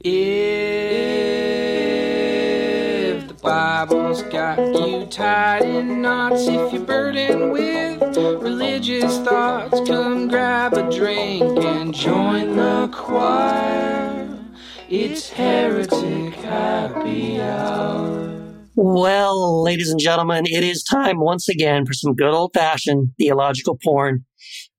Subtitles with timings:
[0.00, 0.14] If
[3.26, 10.74] the Bible's got you tied in knots, if you're burdened with religious thoughts, come grab
[10.74, 14.38] a drink and join the choir.
[14.88, 18.68] It's Heretic Happy Hour.
[18.76, 23.76] Well, ladies and gentlemen, it is time once again for some good old fashioned theological
[23.82, 24.24] porn.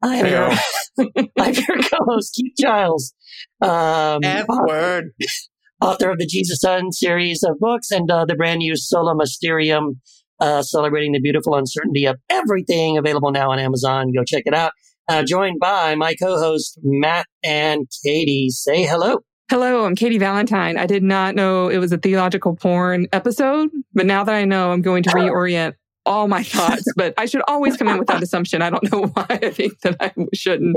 [0.01, 0.49] I am your,
[1.39, 3.13] I'm your co-host, Keith Giles.
[3.61, 5.11] Um, F word.
[5.81, 10.01] author of the Jesus Un series of books and uh, the brand new Sola Mysterium,
[10.39, 14.11] uh, celebrating the beautiful uncertainty of everything available now on Amazon.
[14.11, 14.73] Go check it out.
[15.07, 18.49] Uh, joined by my co-host Matt and Katie.
[18.49, 19.19] Say hello.
[19.49, 20.77] Hello, I'm Katie Valentine.
[20.77, 24.71] I did not know it was a theological porn episode, but now that I know,
[24.71, 25.73] I'm going to reorient
[26.09, 26.83] all my thoughts.
[26.97, 28.61] But I should always come in with that assumption.
[28.61, 30.75] I don't know why I think that I shouldn't.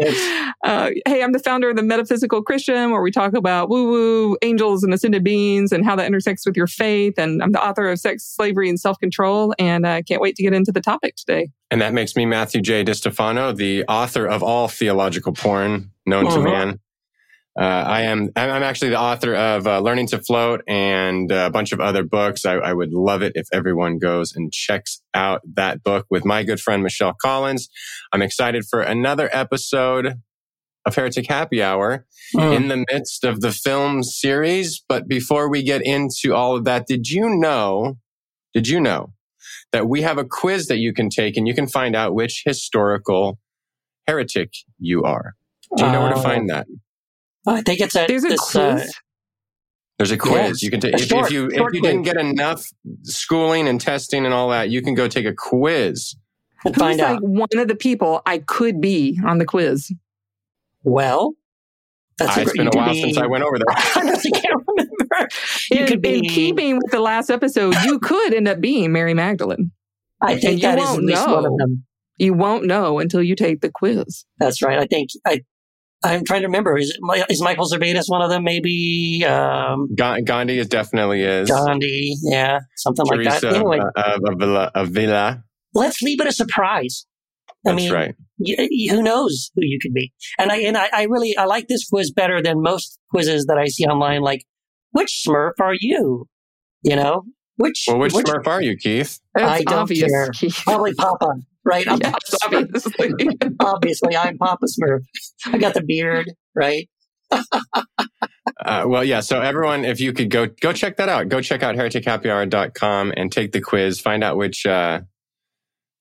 [0.63, 4.37] Uh, hey, I'm the founder of the Metaphysical Christian, where we talk about woo woo,
[4.43, 7.15] angels and ascended beings and how that intersects with your faith.
[7.19, 9.53] And I'm the author of Sex, Slavery, and Self Control.
[9.59, 11.49] And I can't wait to get into the topic today.
[11.71, 12.85] And that makes me Matthew J.
[12.85, 16.43] DiStefano, the author of all theological porn known to Uh-huh.
[16.43, 16.81] man.
[17.59, 18.31] Uh, I am.
[18.35, 22.47] I'm actually the author of uh, Learning to Float and a bunch of other books.
[22.47, 26.45] I, I would love it if everyone goes and checks out that book with my
[26.45, 27.69] good friend Michelle Collins.
[28.11, 30.15] I'm excited for another episode
[30.87, 32.57] of Heretic Happy Hour Mm.
[32.57, 34.83] in the midst of the film series.
[34.89, 37.99] But before we get into all of that, did you know?
[38.55, 39.13] Did you know
[39.73, 42.43] that we have a quiz that you can take and you can find out which
[42.47, 43.39] historical
[44.07, 45.35] heretic you are?
[45.77, 46.23] Do you know where to Oh.
[46.23, 46.67] find that?
[47.47, 48.93] I think it's at There's a this, uh, quiz.
[49.99, 50.33] There's a quiz.
[50.35, 52.67] Yes, you can take if, short- if you if short you didn't get enough
[53.03, 56.15] schooling and testing and all that, you can go take a quiz.
[56.65, 57.23] and Who's find like out.
[57.23, 59.93] one of the people I could be on the quiz?
[60.85, 61.35] Well,
[62.19, 63.67] that's Uh, it's great- been a while be- since I went over there.
[63.71, 65.29] I honestly can't remember.
[65.71, 66.19] You in, could be.
[66.19, 69.71] in keeping with the last episode, you could end up being Mary Magdalene.
[70.21, 71.57] I think you that is at won't one of know.
[71.59, 71.85] them.
[72.19, 74.25] You won't know until you take the quiz.
[74.39, 74.79] That's right.
[74.79, 75.41] I think I.
[76.05, 76.77] I'm trying to remember.
[76.79, 78.45] Is it, is Michael Servetus one of them?
[78.45, 81.49] Maybe um, Ga- Gandhi is definitely is.
[81.49, 82.15] Gandhi.
[82.23, 83.45] Yeah, something like that.
[83.45, 85.45] Anyway, of, of, of Villa, of Villa.
[85.75, 87.07] let's leave it a surprise.
[87.65, 88.15] I That's mean, right.
[88.39, 90.13] y- y- who knows who you could be?
[90.39, 93.57] And I and I, I really I like this quiz better than most quizzes that
[93.59, 94.23] I see online.
[94.23, 94.45] Like,
[94.91, 96.27] which Smurf are you?
[96.83, 97.23] You know,
[97.57, 99.21] which Well, which Smurf are you, Keith?
[99.37, 100.11] It's I don't obvious.
[100.11, 100.31] care.
[100.65, 101.87] probably Papa, right?
[101.89, 103.15] I'm yes, Papa obviously.
[103.61, 105.01] Obviously, I'm Papa Smurf.
[105.47, 106.89] I got the beard, right?
[107.31, 109.21] Uh, well, yeah.
[109.21, 113.33] So everyone, if you could go go check that out, go check out heretichappyhour.com and
[113.33, 115.01] take the quiz, find out which uh,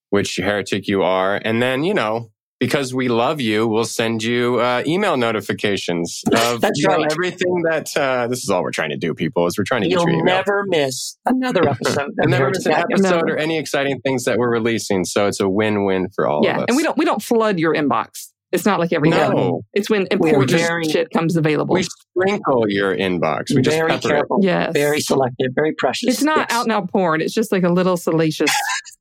[0.09, 2.30] which heretic you are, and then you know
[2.61, 7.63] because we love you, we'll send you uh, email notifications of That's you know, everything
[7.69, 9.47] that uh, this is all we're trying to do, people.
[9.47, 10.35] Is we're trying to get You'll your email.
[10.35, 12.11] never miss another episode.
[12.19, 15.03] and never miss an episode or any exciting things that we're releasing.
[15.05, 16.65] So it's a win-win for all of yeah, us.
[16.67, 18.27] and we don't we don't flood your inbox.
[18.51, 19.17] It's not like every day.
[19.29, 19.61] No.
[19.73, 21.73] It's when important very- shit comes available.
[21.73, 23.55] We sprinkle your inbox.
[23.55, 26.09] We just very pepper careful, yes, very selective, very precious.
[26.09, 26.51] It's not Yes.
[26.51, 27.21] out and out porn.
[27.21, 28.51] It's just like a little salacious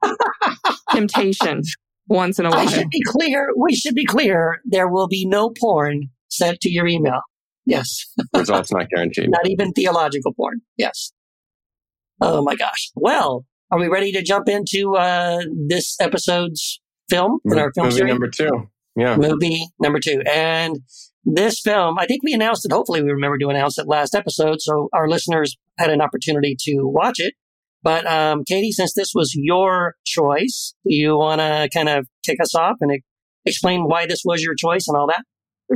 [0.92, 1.62] temptation
[2.10, 2.59] once in a while.
[2.59, 3.48] I should be clear.
[3.56, 4.60] We should be clear.
[4.65, 7.21] There will be no porn sent to your email.
[7.65, 8.04] Yes.
[8.34, 9.31] Results not guaranteed.
[9.31, 10.60] not even theological porn.
[10.76, 11.12] Yes.
[12.21, 12.91] Oh my gosh.
[12.94, 17.97] Well, are we ready to jump into uh, this episode's film in our film Movie
[17.97, 18.12] series?
[18.12, 18.69] number two.
[18.97, 19.16] Yeah.
[19.16, 20.21] movie number two.
[20.31, 20.81] And
[21.25, 22.72] this film, I think we announced it.
[22.72, 26.81] Hopefully, we remember to announce it last episode, so our listeners had an opportunity to
[26.82, 27.34] watch it.
[27.83, 32.39] But um, Katie, since this was your choice, do you want to kind of kick
[32.41, 33.01] us off and
[33.45, 35.25] explain why this was your choice and all that?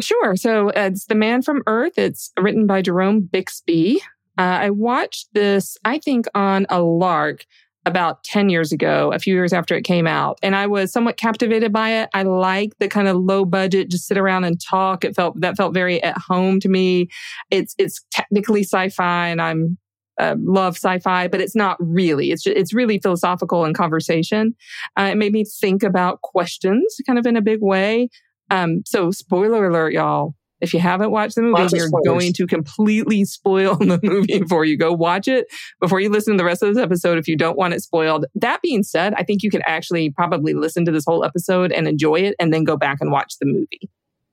[0.00, 0.36] Sure.
[0.36, 1.96] So it's The Man from Earth.
[1.96, 4.00] It's written by Jerome Bixby.
[4.36, 7.44] Uh, I watched this, I think, on a lark
[7.86, 10.38] about 10 years ago, a few years after it came out.
[10.42, 12.08] And I was somewhat captivated by it.
[12.14, 15.04] I like the kind of low budget, just sit around and talk.
[15.04, 17.08] It felt, that felt very at home to me.
[17.50, 19.78] It's, it's technically sci-fi and I'm,
[20.18, 22.30] uh, love sci-fi, but it's not really.
[22.30, 24.54] It's just, it's really philosophical and conversation.
[24.98, 28.08] Uh, it made me think about questions kind of in a big way.
[28.50, 30.34] Um, so spoiler alert, y'all.
[30.60, 34.78] If you haven't watched the movie, we're going to completely spoil the movie before you
[34.78, 35.46] go watch it,
[35.80, 38.24] before you listen to the rest of this episode if you don't want it spoiled.
[38.34, 41.86] That being said, I think you can actually probably listen to this whole episode and
[41.86, 43.90] enjoy it and then go back and watch the movie.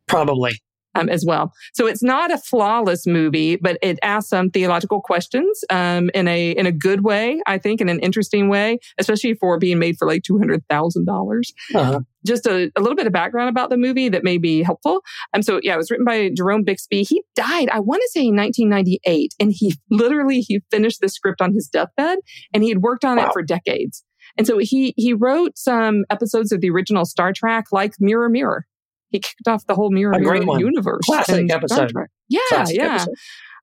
[0.07, 0.54] Probably.
[0.96, 1.52] Um, as well.
[1.74, 6.52] So it's not a flawless movie, but it asks some theological questions um, in a
[6.52, 10.08] in a good way, I think, in an interesting way, especially for being made for
[10.08, 11.54] like two hundred thousand dollars.
[11.74, 12.00] Uh-huh.
[12.26, 15.02] Just a, a little bit of background about the movie that may be helpful.
[15.34, 17.02] Um, so yeah, it was written by Jerome Bixby.
[17.04, 21.42] He died, I want to say, in 1998, and he literally he finished the script
[21.42, 22.20] on his deathbed,
[22.54, 23.28] and he had worked on Wow.
[23.28, 24.04] it for decades.
[24.38, 28.66] And so he he wrote some episodes of the original Star Trek, like Mirror Mirror.
[29.12, 31.06] He kicked off the whole Mirror Mirror universe.
[31.06, 31.92] Classic episode.
[32.30, 32.96] Yeah, Classic yeah.
[32.96, 33.16] episode.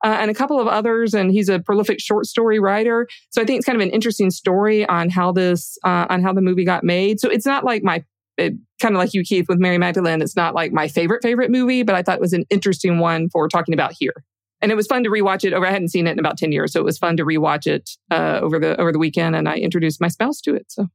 [0.05, 1.15] Uh, and a couple of others.
[1.15, 3.09] And he's a prolific short story writer.
[3.31, 6.33] So I think it's kind of an interesting story on how this, uh, on how
[6.33, 7.19] the movie got made.
[7.19, 8.05] So it's not like my,
[8.37, 10.23] it, kind of like you, Keith, with Mary Magdalene.
[10.23, 13.29] It's not like my favorite, favorite movie, but I thought it was an interesting one
[13.31, 14.25] for talking about here.
[14.61, 15.67] And it was fun to rewatch it over.
[15.67, 16.73] I hadn't seen it in about 10 years.
[16.73, 19.35] So it was fun to rewatch it, uh, over the, over the weekend.
[19.35, 20.67] And I introduced my spouse to it.
[20.69, 20.87] So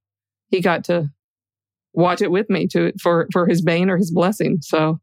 [0.49, 1.09] he got to
[1.93, 4.59] watch it with me to, for, for his bane or his blessing.
[4.61, 4.99] So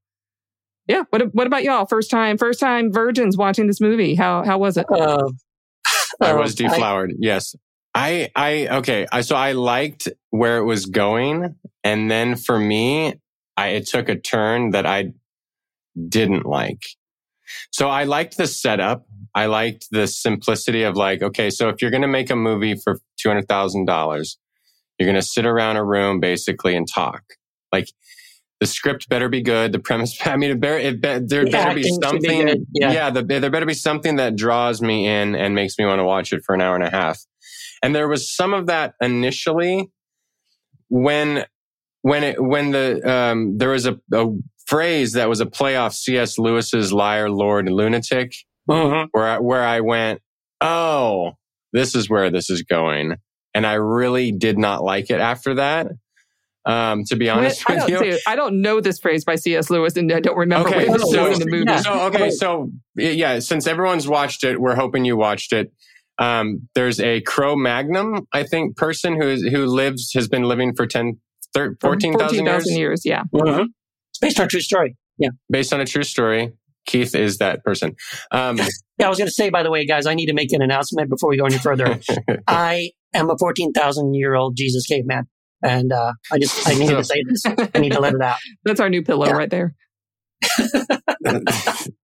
[0.87, 1.05] yeah.
[1.11, 1.87] What, what about y'all?
[1.87, 4.17] First time, first time virgins watching this movie.
[4.17, 4.87] How, how was it?
[4.91, 5.29] Uh,
[6.21, 7.13] I was deflowered.
[7.19, 7.55] yes.
[7.95, 9.07] I, I, okay.
[9.11, 11.57] I, so I liked where it was going.
[11.85, 13.15] And then for me,
[13.57, 15.13] I, it took a turn that I
[16.09, 16.83] didn't like.
[17.73, 19.07] So I liked the setup.
[19.35, 22.75] I liked the simplicity of like, okay, so if you're going to make a movie
[22.75, 24.37] for $200,000,
[25.01, 27.23] you're going to sit around a room basically and talk.
[27.73, 27.89] Like
[28.61, 29.73] the script better be good.
[29.73, 32.67] The premise, I mean, it better, it be, there The better be should be something.
[32.75, 33.11] Yeah.
[33.11, 36.33] the, there better be something that draws me in and makes me want to watch
[36.33, 37.19] it for an hour and a half.
[37.83, 39.91] And there was some of that initially
[40.89, 41.47] when,
[42.03, 44.27] when it, when the, um, there was a, a
[44.67, 46.39] phrase that was a play off C.S.
[46.39, 48.35] Lewis's liar, lord, and lunatic
[48.69, 49.09] mhm.
[49.13, 50.21] where I, where I went,
[50.61, 51.33] oh,
[51.73, 53.17] this is where this is going,
[53.55, 55.89] and I really did not like it after that.
[56.67, 59.37] Um, to be honest I with don't, you, see- I don't know this phrase by
[59.37, 59.71] C.S.
[59.71, 61.65] Lewis, and I don't remember Okay, what it was so- in the movie.
[61.67, 61.81] yeah.
[61.81, 65.73] so okay, so yeah, since everyone's watched it, we're hoping you watched it.
[66.19, 70.87] Um, there's a Cro-Magnon, I think, person who is who lives has been living for
[70.87, 71.19] 10,
[71.55, 73.03] 13, 14,000 years, years.
[73.07, 73.23] Yeah.
[73.35, 73.69] Mhm.
[74.21, 74.97] Based on a true story.
[75.17, 76.53] Yeah, based on a true story.
[76.87, 77.95] Keith is that person.
[78.33, 78.59] Um,
[78.99, 80.61] Yeah, I was going to say, by the way, guys, I need to make an
[80.61, 81.99] announcement before we go any further.
[82.47, 85.25] I am a 14,000 year old Jesus caveman.
[85.63, 87.43] And uh, I just, I needed to say this.
[87.75, 88.37] I need to let it out.
[88.65, 89.33] That's our new pillow Yeah.
[89.33, 89.75] right there.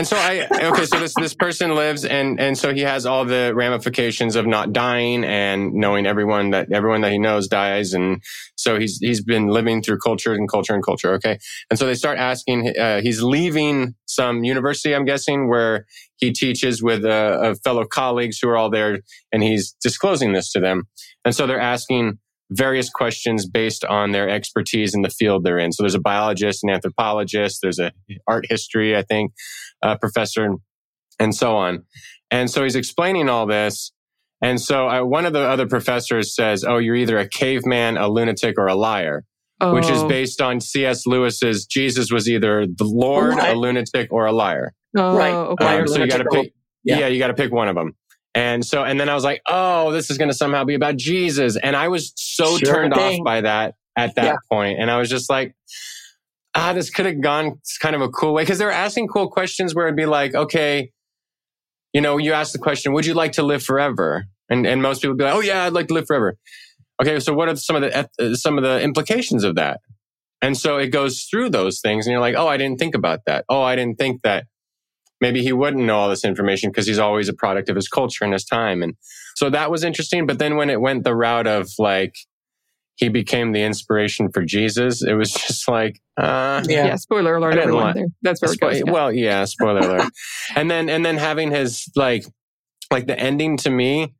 [0.00, 3.26] and so I okay, so this this person lives and and so he has all
[3.26, 8.22] the ramifications of not dying and knowing everyone that everyone that he knows dies, and
[8.56, 11.12] so he's he's been living through culture and culture and culture.
[11.16, 11.38] Okay,
[11.68, 12.72] and so they start asking.
[12.80, 15.84] Uh, he's leaving some university, I'm guessing, where
[16.16, 19.00] he teaches with uh, fellow colleagues who are all there,
[19.30, 20.84] and he's disclosing this to them,
[21.26, 22.20] and so they're asking
[22.50, 25.72] various questions based on their expertise in the field they're in.
[25.72, 27.92] So there's a biologist, an anthropologist, there's a
[28.26, 29.32] art history, I think,
[29.82, 30.48] uh, professor,
[31.18, 31.84] and so on.
[32.30, 33.92] And so he's explaining all this.
[34.42, 38.08] And so uh, one of the other professors says, "Oh, you're either a caveman, a
[38.08, 39.24] lunatic, or a liar,"
[39.60, 41.06] Oh, which is based on C.S.
[41.06, 43.54] Lewis's Jesus was either the Lord, Right.
[43.54, 44.72] a lunatic, or a liar.
[44.96, 45.34] oh, Right.
[45.34, 45.64] Okay.
[45.64, 46.54] Liar, Um, so you got to pick.
[46.84, 47.00] yeah.
[47.00, 47.94] Yeah, you got to pick one of them.
[48.34, 50.96] And so, and then I was like, oh, this is going to somehow be about
[50.96, 51.56] Jesus.
[51.56, 53.20] And I was so Sure turned thing.
[53.20, 54.36] off by that at that Yeah.
[54.50, 54.78] point.
[54.80, 55.54] And I was just like,
[56.54, 58.44] ah, this could have gone kind of a cool way.
[58.46, 60.90] Cause they were asking cool questions where it'd be like, okay,
[61.92, 64.24] you know, you ask the question, would you like to live forever?
[64.48, 66.36] And, and most people would be like, oh yeah, I'd like to live forever.
[67.02, 67.18] Okay.
[67.20, 69.80] So what are some of the, uh, some of the implications of that?
[70.42, 73.20] And so it goes through those things and you're like, oh, I didn't think about
[73.26, 73.44] that.
[73.48, 74.44] Oh, I didn't think that
[75.20, 78.24] maybe he wouldn't know all this information because he's always a product of his culture
[78.24, 78.82] and his time.
[78.82, 78.94] And
[79.36, 80.26] so that was interesting.
[80.26, 82.14] But then when it went the route of like,
[82.96, 86.86] he became the inspiration for Jesus, it was just like, uh, Yeah.
[86.86, 86.96] Yeah.
[86.96, 87.84] spoiler alert, I didn't everyone.
[87.84, 88.06] want- there.
[88.22, 88.82] That's where it Spo- goes.
[88.86, 88.92] yeah.
[88.92, 90.10] Well, yeah, spoiler alert.
[90.56, 92.24] and then and then having his like
[92.92, 94.14] like the ending to me.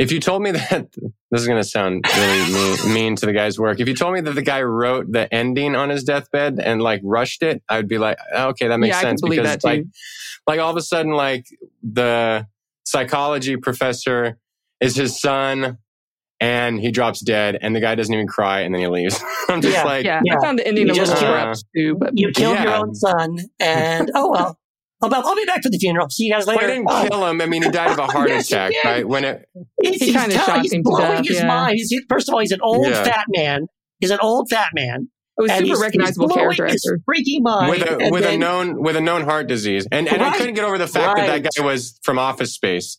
[0.00, 0.90] If you told me that
[1.30, 2.52] this is going to sound really
[2.86, 3.80] mean, mean to the guy's work.
[3.80, 7.02] If you told me that the guy wrote the ending on his deathbed and like
[7.04, 9.42] rushed it, I would be like, oh, okay, that makes yeah, I can sense believe
[9.42, 9.68] because that too.
[9.68, 9.86] like
[10.46, 11.44] like all of a sudden like
[11.82, 12.46] the
[12.84, 14.38] psychology professor
[14.80, 15.76] is his son
[16.40, 19.22] and he drops dead and the guy doesn't even cry and then he leaves.
[19.50, 20.36] I'm just Yeah, like yeah, yeah.
[20.38, 22.94] I found the ending You a just little abrupt too, but You killed your own
[22.94, 24.59] son, and oh well.
[25.02, 26.08] I'll, be- I'll be back for the funeral.
[26.10, 26.68] See you guys Well, later.
[26.68, 27.40] I didn't Oh, kill him.
[27.40, 28.84] I mean, he died of a heart Yes, attack, did.
[28.84, 29.08] right?
[29.08, 29.48] When it,
[29.82, 31.46] he's, He he's kinda tell- shocked he's him to blowing death, his yeah.
[31.46, 31.72] mind.
[31.76, 33.02] He's, first of all, he's an old Yeah.
[33.04, 33.66] fat man.
[33.98, 35.08] He's an old fat man.
[35.38, 37.00] it was and super he's, recognizable he's blowing character his actor.
[37.06, 37.70] freaky mind.
[37.70, 40.54] with a and with a known with a known heart disease, and and I couldn't
[40.54, 41.42] get over the fact that Right.
[41.42, 42.98] that guy was from Office Space,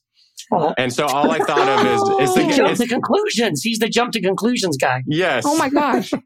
[0.51, 1.85] Uh, and so all I thought of
[2.21, 3.61] is is he the jumped is, to conclusions.
[3.63, 5.03] He's the jump to conclusions guy.
[5.07, 6.11] yes, Oh my gosh.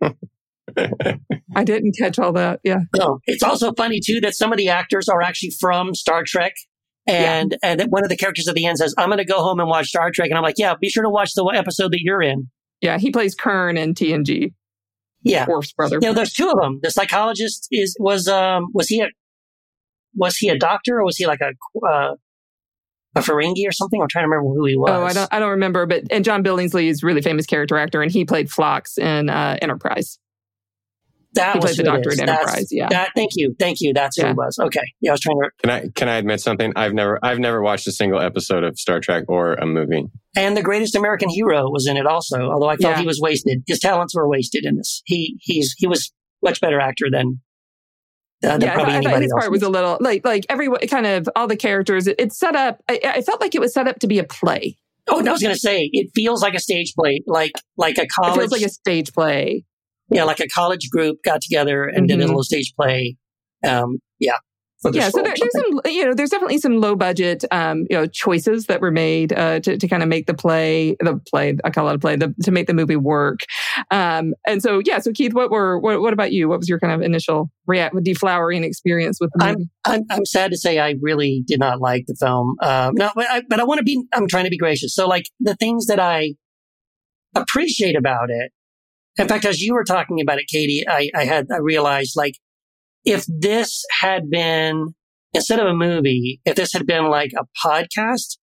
[1.55, 2.60] I didn't catch all that.
[2.63, 2.79] Yeah.
[2.96, 6.53] No, it's also funny too that some of the actors are actually from Star Trek.
[7.08, 7.70] And yeah.
[7.72, 9.70] and one of the characters at the end says, "I'm going to go home and
[9.70, 12.22] watch Star Trek," and I'm like, "Yeah, be sure to watch the episode that you're
[12.22, 12.50] in."
[12.82, 14.53] Yeah, he plays Kurn in TNG.
[15.22, 16.00] Yeah, Worf's brother.
[16.01, 16.79] You know, there's two of them.
[16.82, 19.08] The psychologist is was um was he a
[20.15, 21.51] was he a doctor or was he like a
[21.88, 22.15] uh,
[23.15, 24.01] a Ferengi or something?
[24.01, 24.89] I'm trying to remember who he was.
[24.91, 25.86] Oh, I don't I don't remember.
[25.86, 29.29] But and John Billingsley is a really famous character actor, and he played Phlox in
[29.29, 30.20] uh, Enterprise.
[31.36, 32.54] That he was played the doctor in Enterprise.
[32.56, 32.88] That's, yeah.
[32.89, 33.94] That, thank you, thank you.
[33.94, 34.25] That's Yeah.
[34.25, 34.58] who it was.
[34.60, 34.82] Okay.
[35.01, 35.50] Yeah, I was trying to.
[35.62, 36.74] Can I can I admit something?
[36.75, 40.06] I've never I've never watched a single episode of Star Trek or a movie.
[40.36, 42.42] And the greatest American hero was in it also.
[42.50, 43.01] Although I felt Yeah.
[43.01, 43.63] he was wasted.
[43.68, 45.01] His talents were wasted in this.
[45.06, 46.12] He he's he was
[46.44, 47.42] much better actor than.
[48.44, 50.80] Uh, yeah, I thought, I thought anybody his part was a little like like everyone
[50.88, 52.06] kind of all the characters.
[52.08, 52.82] It, it's set up.
[52.89, 54.77] I, I felt like it was set up to be a play.
[55.08, 57.98] Oh, and I was going to say, it feels like a stage play, like like
[57.98, 59.63] a It college, feels like a stage play.
[60.10, 62.28] Yeah, like a college group got together and did a Mhm.
[62.28, 63.18] little stage play.
[63.66, 64.34] Um, yeah,
[64.94, 68.06] yeah, so there, there's some, you know, there's definitely some low budget, um, you know,
[68.06, 71.72] choices that were made uh, to to kind of make the play, the play, I
[71.72, 73.40] call it a play, the, to make the movie work.
[73.90, 76.48] Um, and so, yeah, so Keith, what were what, what about you?
[76.48, 79.70] What was your kind of initial react, deflowering experience with the movie?
[79.86, 82.56] I'm I'm sad to say I really did not like the film.
[82.62, 84.04] Um, no, but I, but I want to be.
[84.14, 84.94] I'm trying to be gracious.
[84.94, 86.36] So like the things that I
[87.34, 88.52] appreciate about it.
[89.17, 92.36] In fact, as you were talking about it, Katie, I, I had I realized like
[93.03, 94.95] if this had been
[95.34, 98.38] instead of a movie, if this had been like a podcast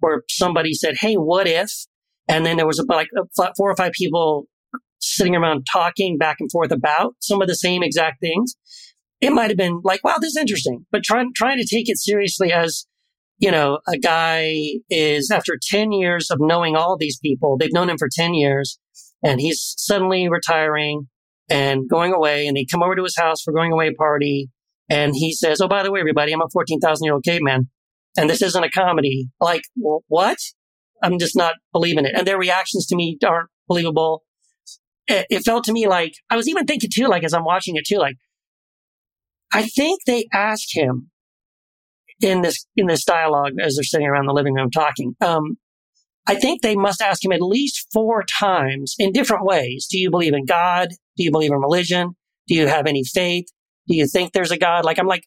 [0.00, 1.70] where somebody said, "Hey, what if?"
[2.28, 3.08] and then there was like
[3.56, 4.46] four or five people
[5.00, 8.54] sitting around talking back and forth about some of the same exact things
[9.20, 10.84] it might have been like, wow, this is interesting.
[10.90, 12.86] But trying trying to take it seriously as,
[13.38, 14.54] you know, a guy
[14.88, 18.78] is after 10 years of knowing all these people, they've known him for 10 years,
[19.22, 21.08] and he's suddenly retiring
[21.50, 24.48] and going away, and they come over to his house for going away party,
[24.90, 27.68] and he says, Oh, by the way, everybody, I'm a 14,000 year old caveman,
[28.16, 29.28] and this isn't a comedy.
[29.40, 30.38] Like, what?
[31.02, 32.12] I'm just not believing it.
[32.16, 34.24] And their reactions to me aren't believable.
[35.06, 37.76] It, it felt to me like I was even thinking too, like as I'm watching
[37.76, 38.16] it too, like
[39.52, 41.10] I think they asked him
[42.20, 45.14] in this in this dialogue as they're sitting around the living room talking.
[45.20, 45.56] Um,
[46.28, 49.86] I think they must ask him at least four times in different ways.
[49.90, 50.90] Do you believe in God?
[51.16, 52.16] Do you believe in religion?
[52.46, 53.46] Do you have any faith?
[53.88, 54.84] Do you think there's a God?
[54.84, 55.24] Like I'm like,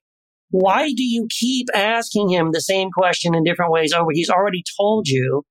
[0.51, 4.11] why do you keep asking him the same question in different ways over?
[4.13, 5.43] He's already told you.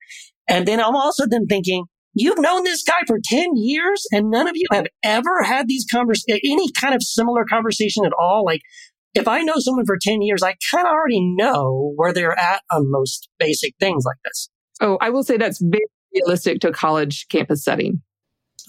[0.48, 4.46] And then I'm also then thinking, you've known this guy for 10 years and none
[4.46, 8.44] of you have ever had these convers, any kind of similar conversation at all.
[8.44, 8.60] Like
[9.14, 12.62] if I know someone for 10 years, I kind of already know where they're at
[12.70, 14.48] on most basic things like this.
[14.80, 15.84] Oh, I will say that's very
[16.14, 18.02] realistic to a college campus setting.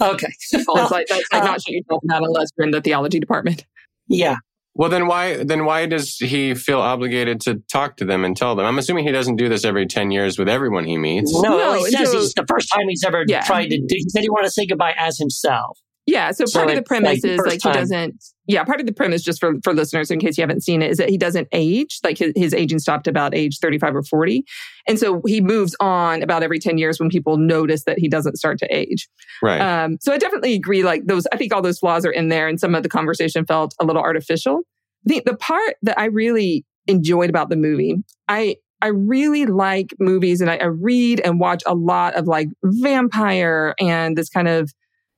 [0.02, 0.28] Okay.
[0.52, 3.20] It's like that's like uh, not shit you talk about unless you're in the theology
[3.20, 3.66] department.
[4.08, 4.36] yeah.
[4.74, 8.56] Well, then why then why does he feel obligated to talk to them and tell
[8.56, 8.66] them?
[8.66, 11.34] I'm assuming he doesn't do this every ten years with everyone he meets.
[11.42, 13.42] No, No, he says so- he's the first time he's ever Yeah.
[13.44, 15.78] tried to do, he said he wanted to say goodbye as himself.
[16.06, 16.32] Yeah.
[16.32, 17.74] So So part of the premise like is first like he time.
[17.74, 18.24] doesn't.
[18.52, 20.92] Yeah, part of the premise, just for for listeners in case you haven't seen it,
[20.92, 22.00] is that he doesn't age.
[22.04, 24.44] Like his, his aging stopped about age thirty five or forty,
[24.90, 28.36] and so he moves on about every ten years when people notice that he doesn't
[28.36, 29.08] start to age.
[29.42, 29.62] Right.
[29.62, 30.84] Um, so I definitely agree.
[30.84, 33.46] Like those, I think all those flaws are in there, and some of the conversation
[33.46, 34.64] felt a little artificial.
[35.08, 37.96] I think the part that I really enjoyed about the movie,
[38.28, 42.50] I I really like movies, and I, I read and watch a lot of like
[42.66, 44.74] vampire and this kind of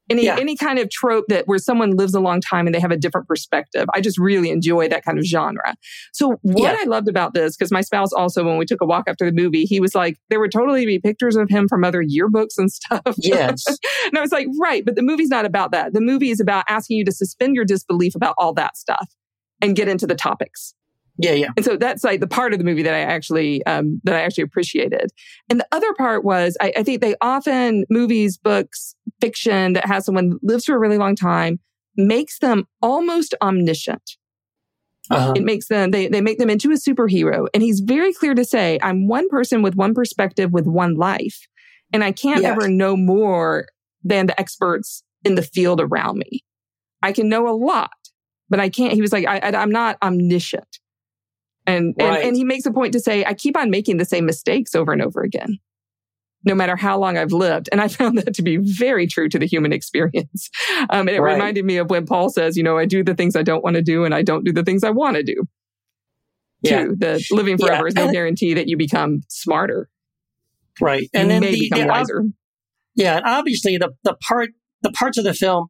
[0.09, 0.37] any Yeah.
[0.39, 2.97] any kind of trope that where someone lives a long time and they have a
[2.97, 3.85] different perspective.
[3.93, 5.75] I just really enjoy that kind of genre.
[6.13, 6.77] So what Yeah.
[6.79, 9.31] I loved about this, because my spouse also, when we took a walk after the
[9.31, 12.71] movie, he was like, there would totally be pictures of him from other yearbooks and
[12.71, 13.01] stuff.
[13.17, 13.63] Yes.
[14.07, 15.93] And I was like, right, but the movie's not about that.
[15.93, 19.09] The movie is about asking you to suspend your disbelief about all that stuff
[19.61, 20.73] and get into the topics.
[21.17, 21.49] Yeah, yeah.
[21.55, 24.21] And so that's like the part of the movie that I actually um, that I
[24.21, 25.11] actually appreciated.
[25.49, 30.05] And the other part was I, I think they often movies, books, fiction that has
[30.05, 31.59] someone that lives for a really long time
[31.95, 34.17] makes them almost omniscient.
[35.11, 35.33] Uh-huh.
[35.35, 37.47] It makes them they they make them into a superhero.
[37.53, 41.47] And he's very clear to say, I'm one person with one perspective with one life.
[41.91, 42.51] And I can't Yes.
[42.51, 43.67] ever know more
[44.03, 46.43] than the experts in the field around me.
[47.03, 47.91] I can know a lot,
[48.49, 48.93] but I can't.
[48.93, 50.79] He was like, I, I, I'm not omniscient.
[51.65, 52.25] And, and Right.
[52.25, 54.91] and he makes a point to say, I keep on making the same mistakes over
[54.91, 55.59] and over again,
[56.43, 57.69] no matter how long I've lived.
[57.71, 60.49] And I found that to be very true to the human experience.
[60.89, 61.33] Um, and it Right.
[61.33, 63.75] reminded me of when Paul says, you know, I do the things I don't want
[63.77, 65.43] to do, and I don't do the things I want to do.
[66.61, 66.83] Yeah.
[66.85, 66.95] Too.
[66.97, 67.65] The living Yeah.
[67.67, 69.89] forever is no guarantee that you become smarter.
[70.81, 71.09] Right.
[71.13, 72.23] And And then the, become the- wiser.
[72.95, 74.49] Yeah, and obviously the the part
[74.81, 75.67] the parts of the film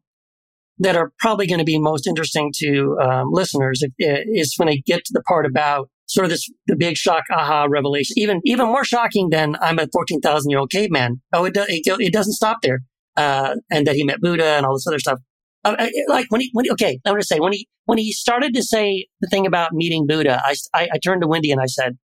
[0.78, 5.04] that are probably going to be most interesting to um, listeners is when they get
[5.04, 8.14] to the part about sort of this the big shock aha revelation.
[8.16, 11.22] Even even more shocking than I'm a fourteen thousand year old caveman.
[11.32, 12.80] Oh, it, do, it, it doesn't stop there.
[13.16, 15.20] Uh, and that he met Buddha and all this other stuff.
[15.64, 18.12] Uh, like when he, when he, okay, I'm going to say when he when he
[18.12, 21.60] started to say the thing about meeting Buddha, I, I, I turned to Wendy and
[21.60, 21.96] I said,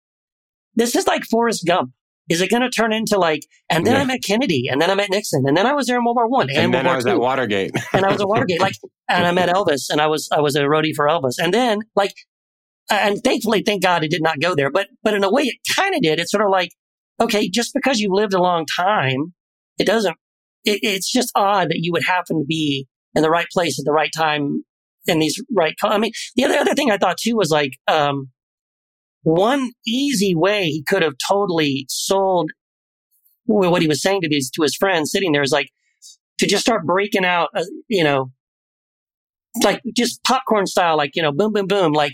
[0.76, 1.92] "This is like Forrest Gump."
[2.30, 4.02] Is it going to turn into like, and then yeah.
[4.02, 6.16] I met Kennedy, and then I met Nixon, and then I was there in World
[6.16, 8.62] War One, and, and then I was II, at Watergate, and I was at Watergate,
[8.62, 8.76] like,
[9.10, 11.80] and I met Elvis, and I was I was a roadie for Elvis, and then
[11.96, 12.14] like,
[12.90, 15.58] and thankfully, thank God, it did not go there, but but in a way, it
[15.76, 16.20] kind of did.
[16.20, 16.72] It's sort of like,
[17.20, 19.34] okay, just because you've lived a long time,
[19.80, 20.16] it doesn't.
[20.66, 23.86] It, it's just odd that you would happen to be in the right place at
[23.86, 24.64] the right time
[25.08, 25.74] in these right.
[25.84, 28.30] I mean, the other other thing I thought too was like, um,
[29.24, 32.52] one easy way he could have totally sold
[33.46, 35.70] what he was saying to these to his friends sitting there is like
[36.40, 38.32] to just start breaking out, uh, you know,
[39.64, 42.14] like just popcorn style, like you know, boom, boom, boom, like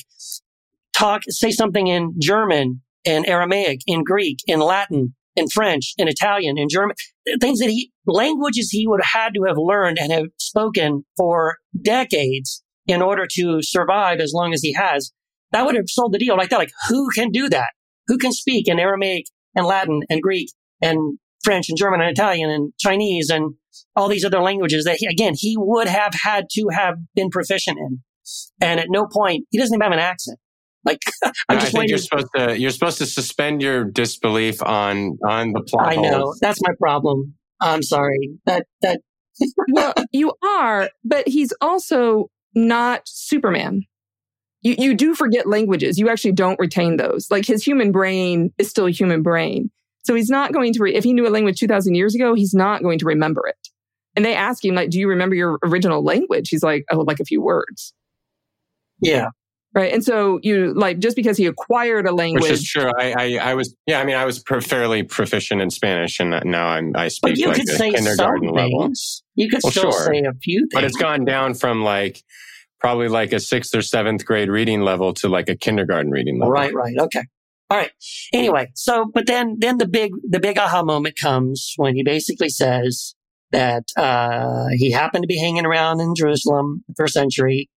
[0.94, 6.58] talk, say something in German, in Aramaic, in Greek, in Latin, in French, in Italian,
[6.58, 6.96] in German,
[7.40, 11.58] things that he languages he would have had to have learned and have spoken for
[11.82, 15.12] decades in order to survive as long as he has
[15.56, 16.58] that would have sold the deal like that.
[16.58, 17.70] Like, who can do that?
[18.08, 19.24] Who can speak in Aramaic
[19.56, 20.50] and Latin and Greek
[20.82, 23.54] and French and German and Italian and Chinese and
[23.96, 27.78] all these other languages that he, again, he would have had to have been proficient
[27.80, 28.00] in.
[28.60, 30.40] And at no point, he doesn't even have an accent.
[30.84, 31.00] Like,
[31.48, 35.54] I'm just I think you're supposed to, you're supposed to suspend your disbelief on, on
[35.54, 35.88] the plot.
[35.88, 36.20] I know.
[36.20, 36.40] Holes.
[36.42, 37.36] That's my problem.
[37.62, 38.32] I'm sorry.
[38.46, 39.00] That, that.
[39.70, 43.84] well, you are, but he's also not Superman
[44.66, 46.00] you, you do forget languages.
[46.00, 47.30] You actually don't retain those.
[47.30, 49.70] Like his human brain is still a human brain.
[50.04, 52.54] So he's not going to, re- if he knew a language 2000 years ago, he's
[52.54, 53.70] not going to remember it.
[54.16, 56.50] And they ask him, like, do you remember your original language?
[56.50, 57.94] He's like, oh, like a few words.
[59.00, 59.28] Yeah.
[59.76, 59.94] Right.
[59.94, 62.44] And so you like, just because he acquired a language.
[62.44, 62.90] Which is true.
[62.98, 66.32] I, I, I was, yeah, I mean, I was pro- fairly proficient in Spanish and
[66.44, 68.90] now I'm, I speak but you like could say kindergarten level.
[69.36, 70.06] You could well, still sure.
[70.06, 70.70] say a few things.
[70.74, 72.24] But it's gone down from like,
[72.80, 76.52] probably like a sixth or seventh grade reading level to like a kindergarten reading level.
[76.52, 76.98] Right, right.
[76.98, 77.24] Okay.
[77.70, 77.92] All right.
[78.32, 82.50] Anyway, so but then then the big the big aha moment comes when he basically
[82.50, 83.16] says
[83.52, 87.70] that uh, he happened to be hanging around in Jerusalem first century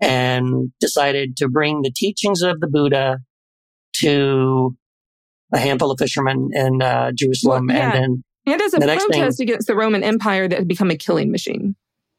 [0.00, 3.18] and decided to bring the teachings of the Buddha
[3.96, 4.76] to
[5.52, 7.92] a handful of fishermen in uh, Jerusalem, well, yeah.
[7.92, 10.96] and then and as a protest thing, against the Roman Empire that had become a
[10.96, 11.76] killing machine.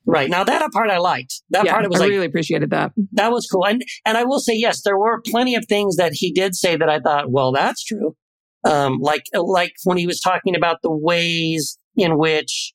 [0.07, 0.29] Right.
[0.29, 1.41] Now that part I liked.
[1.49, 2.91] That yeah, part it was I like, really appreciated that.
[3.13, 3.65] That was cool.
[3.65, 6.75] And and I will say yes, there were plenty of things that he did say
[6.75, 8.15] that I thought, well, that's true.
[8.63, 12.73] Um, like like when he was talking about the ways in which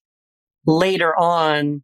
[0.67, 1.83] later on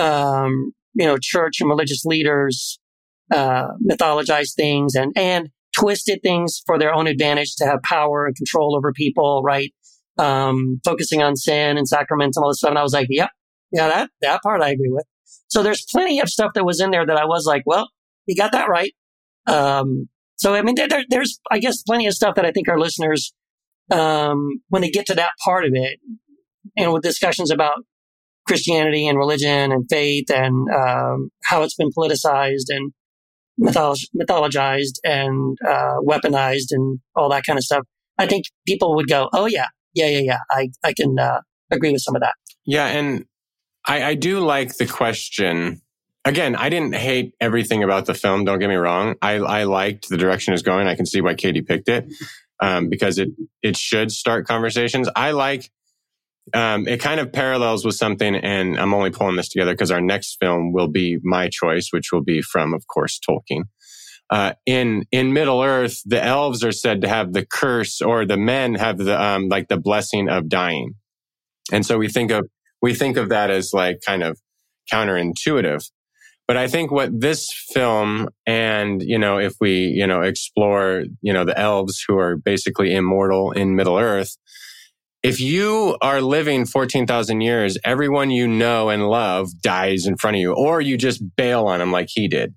[0.00, 2.78] um, you know, church and religious leaders
[3.32, 8.36] uh mythologize things and and twisted things for their own advantage to have power and
[8.36, 9.72] control over people, right?
[10.18, 12.70] Um, focusing on sin and sacraments and all this stuff.
[12.70, 13.30] And I was like, yep,
[13.72, 15.04] yeah, that, that part I agree with.
[15.48, 17.88] So there's plenty of stuff that was in there that I was like, well,
[18.26, 18.92] you got that right.
[19.46, 22.68] Um, so, I mean, there, there, there's, I guess, plenty of stuff that I think
[22.68, 23.32] our listeners,
[23.90, 25.98] um, when they get to that part of it
[26.76, 27.74] and with discussions about
[28.46, 32.92] Christianity and religion and faith and, um, how it's been politicized and
[33.60, 37.84] mytholog- mythologized and, uh, weaponized and all that kind of stuff,
[38.18, 40.38] I think people would go, oh yeah, yeah, yeah, yeah.
[40.50, 42.34] I, I can, uh, agree with some of that.
[42.64, 42.86] Yeah.
[42.86, 43.26] And
[43.86, 45.82] I, I do like the question.
[46.24, 48.44] Again, I didn't hate everything about the film.
[48.44, 49.16] Don't get me wrong.
[49.20, 50.86] I, I liked the direction it's going.
[50.86, 52.06] I can see why Katie picked it
[52.62, 55.08] um, because it it should start conversations.
[55.14, 55.70] I like
[56.54, 57.00] um, it.
[57.00, 60.72] Kind of parallels with something, and I'm only pulling this together because our next film
[60.72, 63.64] will be my choice, which will be from, of course, Tolkien.
[64.30, 68.36] Uh, in in Middle Earth, the elves are said to have the curse, or the
[68.36, 70.94] men have the um, like the blessing of dying,
[71.72, 72.46] and so we think of
[72.82, 74.38] we think of that as like kind of
[74.92, 75.88] counterintuitive.
[76.48, 81.32] But I think what this film and, you know, if we, you know, explore, you
[81.32, 84.36] know, the elves who are basically immortal in Middle Earth,
[85.22, 90.40] if you are living 14,000 years, everyone you know and love dies in front of
[90.40, 92.54] you, or you just bail on them like he did.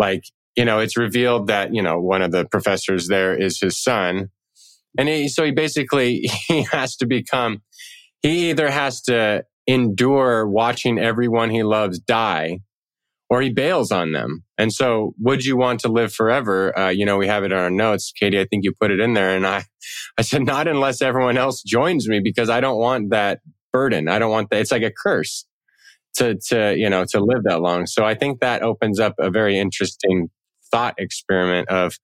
[0.00, 0.24] Like,
[0.56, 4.30] you know, it's revealed that, you know, one of the professors there is his son.
[4.98, 7.62] And he, so he basically, he has to become
[8.24, 12.60] he either has to endure watching everyone he loves die
[13.28, 14.44] or he bails on them.
[14.56, 16.76] And so, would you want to live forever?
[16.76, 18.12] Uh, you know, we have it in our notes.
[18.18, 19.36] Katie, I think you put it in there.
[19.36, 19.64] And I,
[20.18, 23.40] I said, not unless everyone else joins me because I don't want that
[23.74, 24.08] burden.
[24.08, 24.60] I don't want that.
[24.60, 25.44] It's like a curse
[26.14, 27.86] to to you know to live that long.
[27.86, 30.30] So I think that opens up a very interesting
[30.70, 31.98] thought experiment of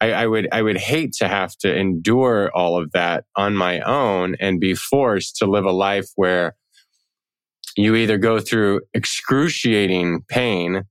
[0.00, 3.80] I, I, would I would hate to have to endure all of that on my
[3.80, 6.54] own and be forced to live a life where
[7.76, 10.84] you either go through excruciating pain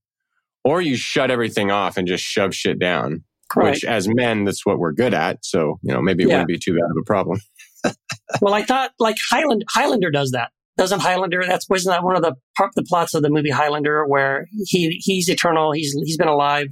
[0.64, 3.24] or you shut everything off and just shove shit down.
[3.56, 3.72] Right.
[3.72, 5.46] Which as men, that's what we're good at.
[5.46, 6.36] So, you know, maybe it yeah.
[6.36, 7.40] wouldn't be too bad of a problem.
[8.42, 10.50] well, I thought like Highland Highlander does that.
[10.78, 11.44] Doesn't Highlander?
[11.48, 12.36] That's wasn't that one of the
[12.76, 15.72] the plots of the movie Highlander where he he's eternal.
[15.72, 16.68] He's he's been alive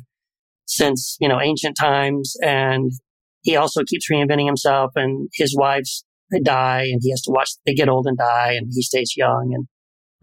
[0.66, 2.92] since you know ancient times, and
[3.42, 4.92] he also keeps reinventing himself.
[4.96, 6.06] And his wives
[6.44, 9.52] die, and he has to watch they get old and die, and he stays young,
[9.54, 9.68] and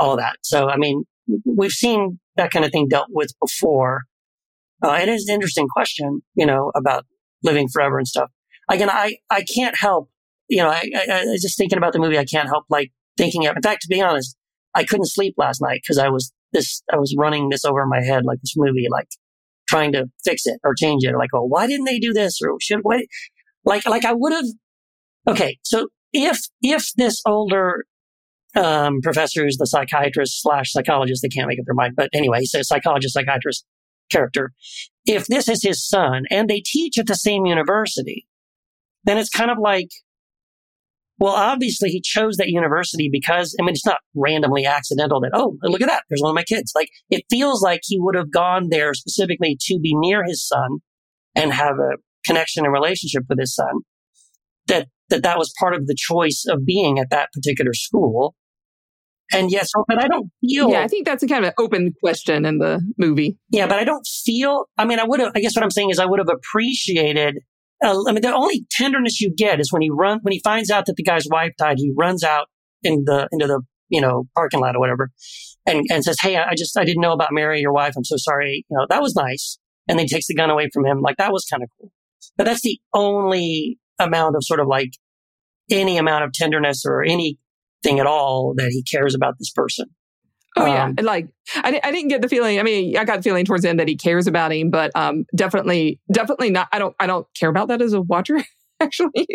[0.00, 0.37] all that.
[0.42, 1.05] So, I mean,
[1.44, 4.03] we've seen that kind of thing dealt with before.
[4.83, 7.05] Uh, it is an interesting question, you know, about
[7.42, 8.31] living forever and stuff.
[8.68, 10.11] Again, I, I can't help,
[10.48, 13.46] you know, I, I, I just thinking about the movie, I can't help like thinking
[13.46, 14.37] of, in fact, to be honest,
[14.74, 17.88] I couldn't sleep last night because I was this, I was running this over in
[17.88, 19.09] my head, like this movie, like
[19.70, 22.40] trying to fix it or change it like, oh, why didn't they do this?
[22.42, 23.09] Or should, wait,
[23.64, 24.44] like, like I would have,
[25.28, 25.59] okay.
[25.62, 27.85] So if, if this older
[28.56, 31.22] um, professor who's the psychiatrist slash psychologist.
[31.22, 31.94] They can't make up their mind.
[31.96, 33.64] But anyway, a psychologist, psychiatrist
[34.11, 34.52] character.
[35.06, 38.26] If this is his son and they teach at the same university,
[39.04, 39.88] then it's kind of like,
[41.20, 45.56] well, obviously he chose that university because, I mean, it's not randomly accidental that, oh,
[45.62, 46.04] look at that.
[46.09, 46.72] There's one of my kids.
[46.74, 50.78] Like it feels like he would have gone there specifically to be near his son
[51.37, 53.80] and have a connection and relationship with his son.
[54.68, 58.35] That, that that was part of the choice of being at that particular school.
[59.33, 60.70] And yes, oh, but I don't feel.
[60.70, 63.37] Yeah, I think that's a kind of an open question in the movie.
[63.50, 64.64] Yeah, but I don't feel.
[64.76, 65.33] I mean, I would have.
[65.37, 67.38] I guess what I'm saying is, I would have appreciated.
[67.83, 70.71] Uh, I mean, the only tenderness you get is when he run when he finds
[70.71, 71.77] out that the guy's wife died.
[71.79, 72.49] He runs out
[72.83, 75.11] in the into the you know parking lot or whatever,
[75.66, 77.95] and and says, "Hey, I just I didn't know about Mary, your wife.
[77.97, 78.64] I'm so sorry.
[78.69, 81.01] You know that was nice." And then he takes the gun away from him.
[81.01, 81.90] Like that was kind of cool.
[82.37, 84.93] But that's the only amount of sort of like
[85.71, 89.87] any amount of tenderness or anything at all that he cares about this person.
[90.57, 92.59] Oh um, yeah, like I, I didn't get the feeling.
[92.59, 94.91] I mean, I got the feeling towards the end that he cares about him, but
[94.95, 96.69] um, definitely, definitely not.
[96.73, 98.43] I don't, I don't care about that as a watcher.
[98.83, 99.27] Actually,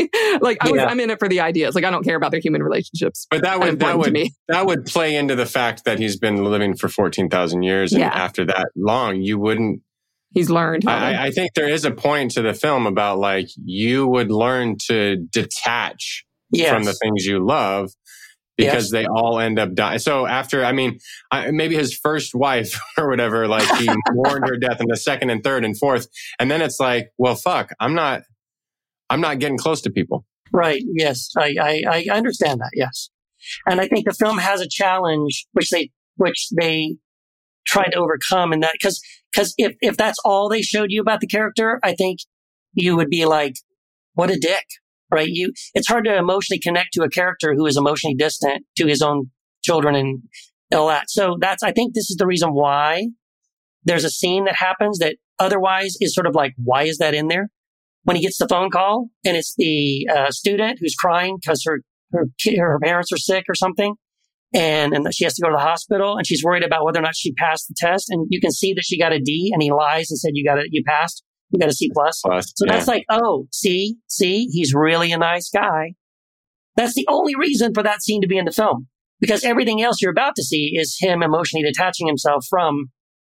[0.41, 1.75] like I was, I'm in it for the ideas.
[1.75, 3.27] Like I don't care about their human relationships.
[3.29, 6.75] But that would that would that would play into the fact that he's been living
[6.75, 8.07] for fourteen thousand years, and yeah.
[8.07, 9.81] after that long, you wouldn't.
[10.33, 10.89] He's learned.
[10.89, 14.77] I, I think there is a point to the film about like you would learn
[14.87, 16.73] to detach yes.
[16.73, 17.91] from the things you love
[18.57, 18.91] because yes.
[18.91, 19.99] they all end up dying.
[19.99, 20.99] So after, I mean,
[21.31, 25.29] I, maybe his first wife or whatever, like he mourned her death in the second
[25.29, 26.07] and third and fourth.
[26.39, 28.23] And then it's like, well, fuck, I'm not,
[29.09, 30.25] I'm not getting close to people.
[30.51, 30.83] Right.
[30.93, 31.31] Yes.
[31.37, 32.71] I, I, I understand that.
[32.73, 33.09] Yes.
[33.67, 36.95] And I think the film has a challenge, which they, which they
[37.67, 39.01] tried to overcome in that, cause,
[39.35, 42.19] cause if, if that's all they showed you about the character, I think
[42.73, 43.55] you would be like,
[44.13, 44.65] what a dick
[45.15, 45.27] right?
[45.29, 49.01] You, it's hard to emotionally connect to a character who is emotionally distant to his
[49.01, 49.31] own
[49.63, 50.21] children and
[50.73, 51.09] all that.
[51.09, 53.07] So that's, I think this is the reason why
[53.83, 57.29] there's a scene that happens that otherwise is sort of like, why is that in
[57.29, 57.47] there?
[58.03, 61.81] When he gets the phone call and it's the uh, student who's crying because her,
[62.13, 62.25] her,
[62.57, 63.95] her parents are sick or something.
[64.53, 67.01] And, and she has to go to the hospital and she's worried about whether or
[67.01, 68.05] not she passed the test.
[68.09, 70.45] And you can see that she got a D and he lies and said, you
[70.45, 71.23] got it, you passed
[71.55, 72.21] you got a C plus.
[72.23, 72.73] plus so yeah.
[72.73, 75.93] that's like, oh, see, see, he's really a nice guy.
[76.75, 78.87] That's the only reason for that scene to be in the film.
[79.21, 82.87] Because everything else you're about to see is him emotionally detaching himself from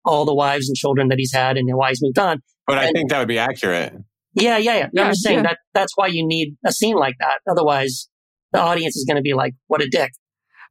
[0.05, 2.41] all the wives and children that he's had and why he's moved on.
[2.67, 3.93] But and, I think that would be accurate.
[4.35, 4.89] Yeah, yeah, yeah.
[4.93, 5.43] yeah I'm just saying yeah.
[5.43, 7.41] that that's why you need a scene like that.
[7.51, 8.09] Otherwise,
[8.53, 10.13] the audience is going to be like, what a dick.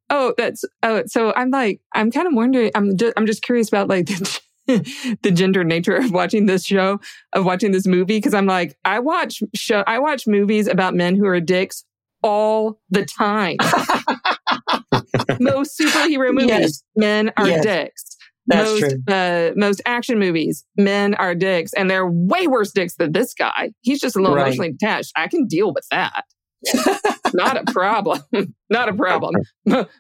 [0.09, 3.67] Oh, that's, oh, so I'm like, I'm kind of wondering, I'm just, I'm just curious
[3.67, 4.39] about like, the
[5.31, 6.99] gender nature of watching this show,
[7.33, 8.19] of watching this movie.
[8.21, 11.83] Cause I'm like, I watch show, I watch movies about men who are dicks
[12.23, 13.57] all the time.
[15.39, 16.83] most superhero movies, yes.
[16.95, 17.63] men are yes.
[17.63, 18.17] dicks.
[18.47, 19.13] That's most, true.
[19.13, 23.71] Uh, most action movies, men are dicks, and they're way worse dicks than this guy.
[23.81, 24.47] He's just a little right.
[24.47, 25.11] emotionally detached.
[25.15, 26.25] I can deal with that.
[27.33, 28.21] Not a problem.
[28.69, 29.35] Not a problem.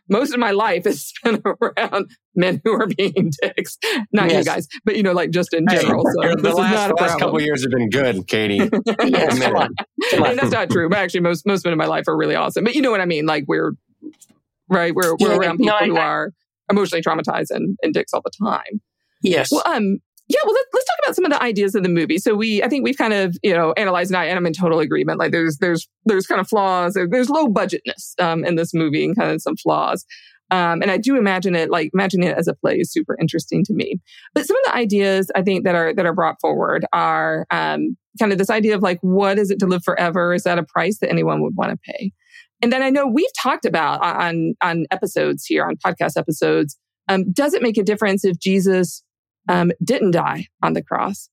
[0.09, 3.77] Most of my life is spent around men who are being dicks.
[4.11, 4.39] Not yes.
[4.39, 6.03] you guys, but you know, like just in general.
[6.03, 8.69] So the last, last couple years have been good, Katie.
[9.05, 9.75] yes, come on.
[10.11, 10.35] Come on.
[10.35, 10.89] that's not true.
[10.89, 12.63] But actually, most most men in my life are really awesome.
[12.63, 13.25] But you know what I mean?
[13.25, 13.71] Like we're
[14.69, 14.93] right.
[14.93, 16.31] We're we're yeah, around people no, I, who are
[16.69, 18.81] emotionally traumatized and, and dicks all the time.
[19.23, 19.49] Yes.
[19.51, 19.99] Well, um,
[20.31, 22.17] yeah, well, let, us talk about some of the ideas of the movie.
[22.17, 24.53] So we, I think we've kind of, you know, analyzed, and, I, and I'm in
[24.53, 25.19] total agreement.
[25.19, 26.93] Like there's, there's, there's kind of flaws.
[26.93, 30.05] There's low budgetness um, in this movie and kind of some flaws.
[30.51, 33.63] Um, and I do imagine it like imagining it as a play is super interesting
[33.65, 33.95] to me.
[34.33, 37.95] But some of the ideas I think that are that are brought forward are um,
[38.19, 40.33] kind of this idea of like, what is it to live forever?
[40.33, 42.11] Is that a price that anyone would want to pay?
[42.61, 46.77] And then I know we've talked about on on episodes here on podcast episodes.
[47.07, 49.03] Um, does it make a difference if Jesus
[49.49, 51.29] um, didn't die on the cross?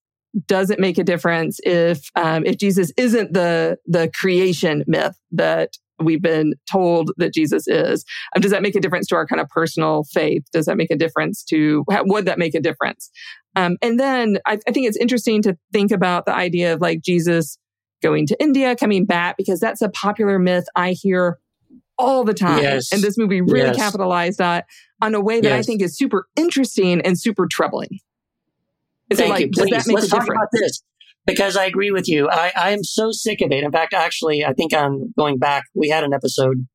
[0.46, 5.70] Does it make a difference if um, if Jesus isn't the the creation myth that
[6.00, 8.04] we've been told that Jesus is.
[8.34, 10.44] Um, does that make a difference to our kind of personal faith?
[10.52, 13.10] Does that make a difference to, would that make a difference?
[13.56, 17.00] Um, and then I, I think it's interesting to think about the idea of like
[17.02, 17.58] Jesus
[18.02, 21.38] going to India, coming back, because that's a popular myth I hear
[21.98, 22.62] all the time.
[22.62, 22.92] Yes.
[22.92, 23.76] And this movie really Yes.
[23.76, 24.66] capitalized that
[25.02, 27.98] on a way that I think is super interesting and super troubling.
[29.10, 29.50] Is Thank like, you.
[29.50, 30.38] does Please, that make let's a talk difference?
[30.38, 30.82] about this
[31.26, 32.28] because I agree with you.
[32.28, 33.64] I, I am so sick of it.
[33.64, 35.64] In fact, actually, I think I'm going back.
[35.74, 36.66] We had an episode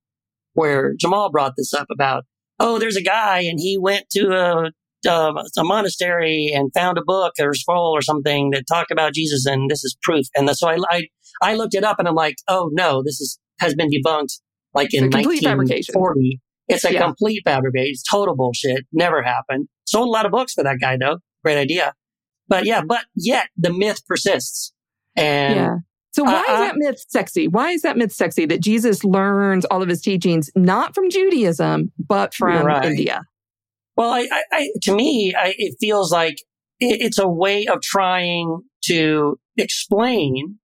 [0.54, 2.26] where Jamal brought this up about,
[2.60, 4.72] oh, there's a guy and he went to a,
[5.10, 9.46] um, a monastery and found a book or scroll or something that talked about Jesus,
[9.46, 10.26] and this is proof.
[10.36, 11.08] And so I, I,
[11.42, 14.40] I looked it up and I'm like, oh no, this is has been debunked.
[14.74, 15.94] Like It's in a complete fabrication.
[15.94, 17.02] 1940, it's a Yeah.
[17.02, 17.92] complete fabrication.
[17.92, 18.86] It's total bullshit.
[18.92, 19.68] Never happened.
[19.86, 21.18] Sold a lot of books for that guy though.
[21.44, 21.94] Great idea.
[22.48, 24.74] But yeah, but yet the myth persists.
[25.16, 25.76] And yeah.
[26.12, 27.48] So why I- is that myth sexy?
[27.48, 31.92] Why is that myth sexy that Jesus learns all of his teachings not from Judaism
[31.98, 32.86] but from Right.
[32.86, 33.24] India?
[33.98, 36.36] well, I, I, I to me, I, it feels like
[36.80, 40.60] it, it's a way of trying to explain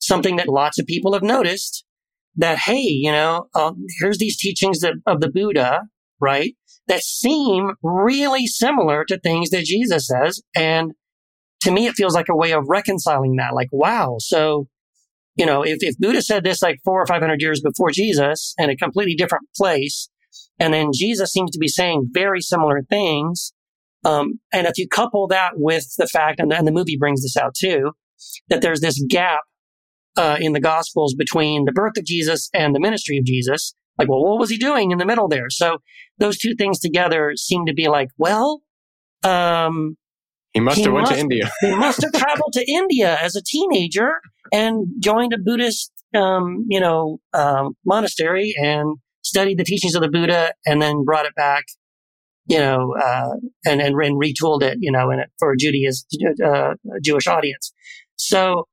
[0.00, 1.84] something that lots of people have noticed
[2.36, 5.82] that, hey, you know, um, here's these teachings of the Buddha,
[6.20, 6.54] right?
[6.88, 10.42] That seem really similar to things that Jesus says.
[10.56, 10.92] And
[11.62, 13.54] to me, it feels like a way of reconciling that.
[13.54, 14.16] Like, wow.
[14.18, 14.68] So,
[15.36, 18.70] you know, if, if Buddha said this like four or 500 years before Jesus in
[18.70, 20.08] a completely different place,
[20.58, 23.52] and then Jesus seems to be saying very similar things.
[24.04, 27.36] Um, and if you couple that with the fact, and, and the movie brings this
[27.36, 27.92] out too,
[28.48, 29.40] that there's this gap
[30.16, 33.74] uh, in the Gospels between the birth of Jesus and the ministry of Jesus.
[33.98, 35.50] Like, well, what was he doing in the middle there?
[35.50, 35.78] So
[36.18, 38.62] those two things together seem to be like, well,
[39.22, 39.96] um,
[40.52, 41.50] He must He have went must- to India.
[41.60, 44.20] he must have traveled to India as a teenager
[44.52, 50.08] and joined a Buddhist, um, you know, um, monastery and studied the teachings of the
[50.10, 51.64] Buddha and then brought it back,
[52.46, 53.30] you know, uh,
[53.64, 56.06] and, and, and retooled it, you know, in it for a Judaism,
[56.44, 57.72] uh, Jewish audience.
[58.16, 58.66] So,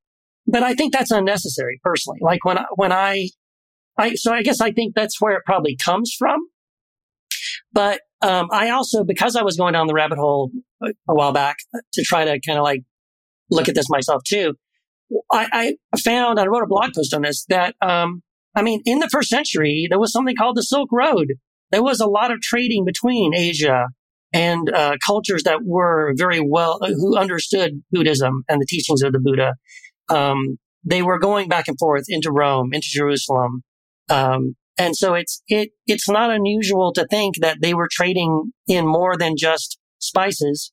[0.47, 2.19] but I think that's unnecessary personally.
[2.21, 3.30] Like when I, when I,
[3.97, 6.39] I, so I guess I think that's where it probably comes from.
[7.73, 10.51] But, um, I also, because I was going down the rabbit hole
[10.82, 11.58] a, a while back
[11.93, 12.84] to try to kind of like
[13.49, 14.56] look at this myself too,
[15.32, 18.23] I, I found, I wrote a blog post on this that, um,
[18.56, 21.34] I mean, in the first century, there was something called the Silk Road.
[21.71, 23.88] There was a lot of trading between Asia
[24.34, 29.19] and uh, cultures that were very well, who understood Buddhism and the teachings of the
[29.19, 29.56] Buddha.
[30.09, 33.63] Um, they were going back and forth into Rome, into Jerusalem.
[34.09, 38.87] Um, and so it's, it, it's not unusual to think that they were trading in
[38.87, 40.71] more than just spices,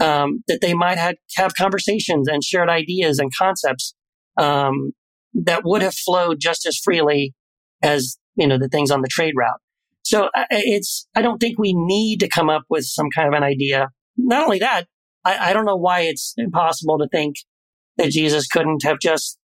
[0.00, 3.94] um, that they might have, have conversations and shared ideas and concepts,
[4.38, 4.92] um,
[5.34, 7.34] that would have flowed just as freely
[7.82, 9.60] as, you know, the things on the trade route.
[10.02, 13.44] So it's, I don't think we need to come up with some kind of an
[13.44, 13.90] idea.
[14.16, 14.86] Not only that,
[15.24, 17.36] I, I don't know why it's impossible to think
[18.00, 19.38] that Jesus couldn't have just,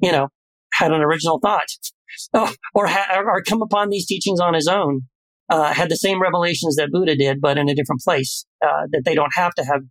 [0.00, 0.28] you know,
[0.72, 1.66] had an original thought
[2.34, 5.02] or, or, ha- or come upon these teachings on his own,
[5.50, 9.02] uh, had the same revelations that Buddha did, but in a different place, uh, that
[9.04, 9.82] they don't have to have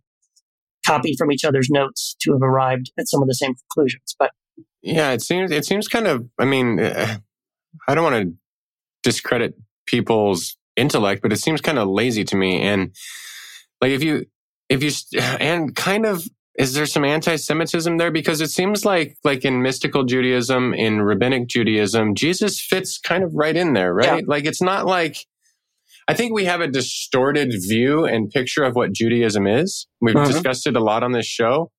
[0.84, 4.14] copied from each other's notes to have arrived at some of the same conclusions.
[4.18, 4.32] But
[4.82, 6.28] Yeah, it seems it seems kind of.
[6.38, 7.18] I mean, uh,
[7.88, 8.34] I don't want to
[9.02, 9.54] discredit
[9.86, 12.60] people's intellect, but it seems kind of lazy to me.
[12.62, 12.94] And
[13.80, 14.26] like, if you
[14.68, 14.90] if you
[15.40, 16.24] and kind of
[16.56, 21.48] is there some anti-Semitism there because it seems like like in mystical Judaism, in rabbinic
[21.48, 24.26] Judaism, Jesus fits kind of right in there, right?
[24.26, 25.16] Like it's not like.
[26.06, 29.86] I think we have a distorted view and picture of what Judaism is.
[30.02, 30.26] We've Mhm.
[30.26, 31.70] discussed it a lot on this show.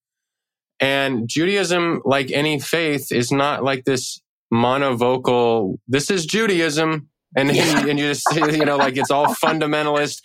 [0.80, 4.20] And Judaism, like any faith, is not like this
[4.52, 7.10] monovocal, this is Judaism.
[7.38, 7.86] And, Yeah.
[7.88, 10.22] and you just, you know, like it's all fundamentalist,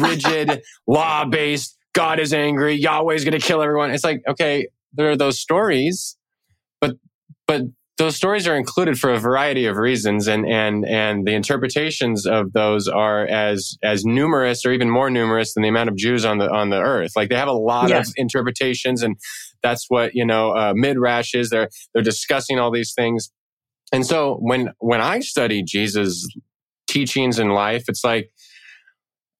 [0.00, 1.76] rigid, law based.
[1.94, 2.74] God is angry.
[2.74, 3.90] Yahweh's going to kill everyone.
[3.90, 6.16] It's like, okay, there are those stories,
[6.80, 6.96] but,
[7.46, 7.62] but
[7.98, 12.52] those stories are included for a variety of reasons and, and, and the interpretations of
[12.52, 16.38] those are as, as numerous or even more numerous than the amount of Jews on
[16.38, 17.12] the, on the earth.
[17.14, 19.16] Like they have a lot of interpretations and
[19.62, 21.50] that's what, you know, uh, midrash is.
[21.50, 23.30] They're, they're discussing all these things.
[23.92, 26.26] And so when, when I study Jesus
[26.88, 28.30] teachings in life, it's like,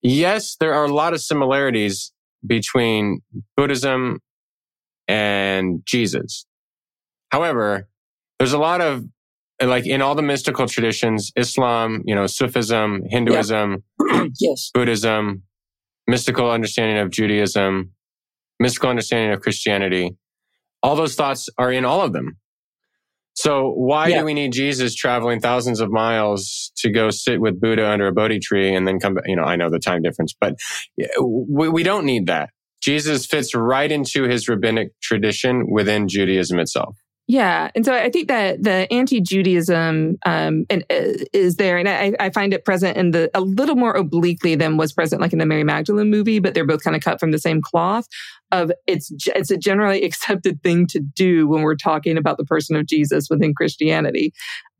[0.03, 2.13] yes, there are a lot of similarities
[2.47, 3.21] between
[3.57, 4.21] Buddhism
[5.09, 6.47] and Jesus.
[7.31, 7.89] However,
[8.39, 9.05] there's a lot of
[9.63, 13.85] like in all the mystical traditions, Islam, you know, Sufism, Hinduism,
[14.41, 14.71] yes.
[14.75, 15.43] Buddhism,
[16.07, 17.93] mystical understanding of Judaism,
[18.59, 20.17] mystical understanding of Christianity.
[20.83, 22.39] All those thoughts are in all of them.
[23.35, 24.19] So why Yeah.
[24.21, 28.13] do we need Jesus traveling thousands of miles to go sit with Buddha under a
[28.13, 29.25] Bodhi tree and then come back?
[29.27, 30.55] You know, I know the time difference, but
[31.21, 32.51] we, we don't need that.
[32.83, 36.97] Jesus fits right into his rabbinic tradition within Judaism itself.
[37.29, 42.13] Yeah, and so I think that the anti-Judaism um, and, uh, is there, and I,
[42.19, 45.39] I find it present in the a little more obliquely than was present like in
[45.39, 48.07] the Mary Magdalene movie, but they're both kind of cut from the same cloth.
[48.51, 52.75] Of it's it's a generally accepted thing to do when we're talking about the person
[52.75, 54.33] of Jesus within Christianity,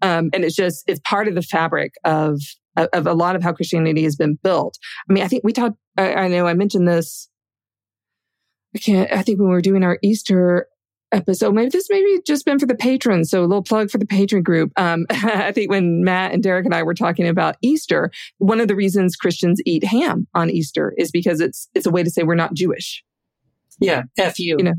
[0.03, 2.41] um, and it's just it's part of the fabric of
[2.77, 4.79] of a lot of how Christianity has been built.
[5.09, 5.77] I mean, I think we talked.
[5.97, 7.29] I, I know I mentioned this.
[8.75, 9.13] I can't.
[9.13, 10.67] I think when we were doing our Easter
[11.13, 11.55] episode.
[11.55, 13.31] Maybe this maybe just been for the patrons.
[13.31, 14.73] So a little plug for the patron group.
[14.77, 18.69] Um, I think when Matt and Derek and I were talking about Easter, one of
[18.69, 22.23] the reasons Christians eat ham on Easter is because it's it's a way to say
[22.23, 23.03] we're not Jewish.
[23.81, 24.03] Yeah.
[24.19, 24.57] F you.
[24.59, 24.75] You know,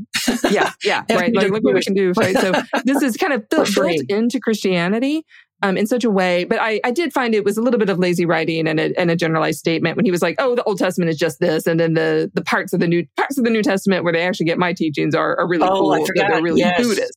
[0.50, 1.34] Yeah, yeah, right.
[1.34, 2.12] Like, look what we can do.
[2.16, 2.36] Right.
[2.36, 2.52] So
[2.84, 5.24] this is kind of built, built into Christianity.
[5.62, 7.88] Um, in such a way, but I, I did find it was a little bit
[7.88, 10.62] of lazy writing and a, and a generalized statement when he was like, "Oh, the
[10.64, 13.44] Old Testament is just this," and then the the parts of the new parts of
[13.44, 15.92] the New Testament where they actually get my teachings are, are really Oh, cool.
[15.92, 16.30] I that forgot.
[16.32, 16.82] They're really Yes.
[16.82, 17.16] Buddhist.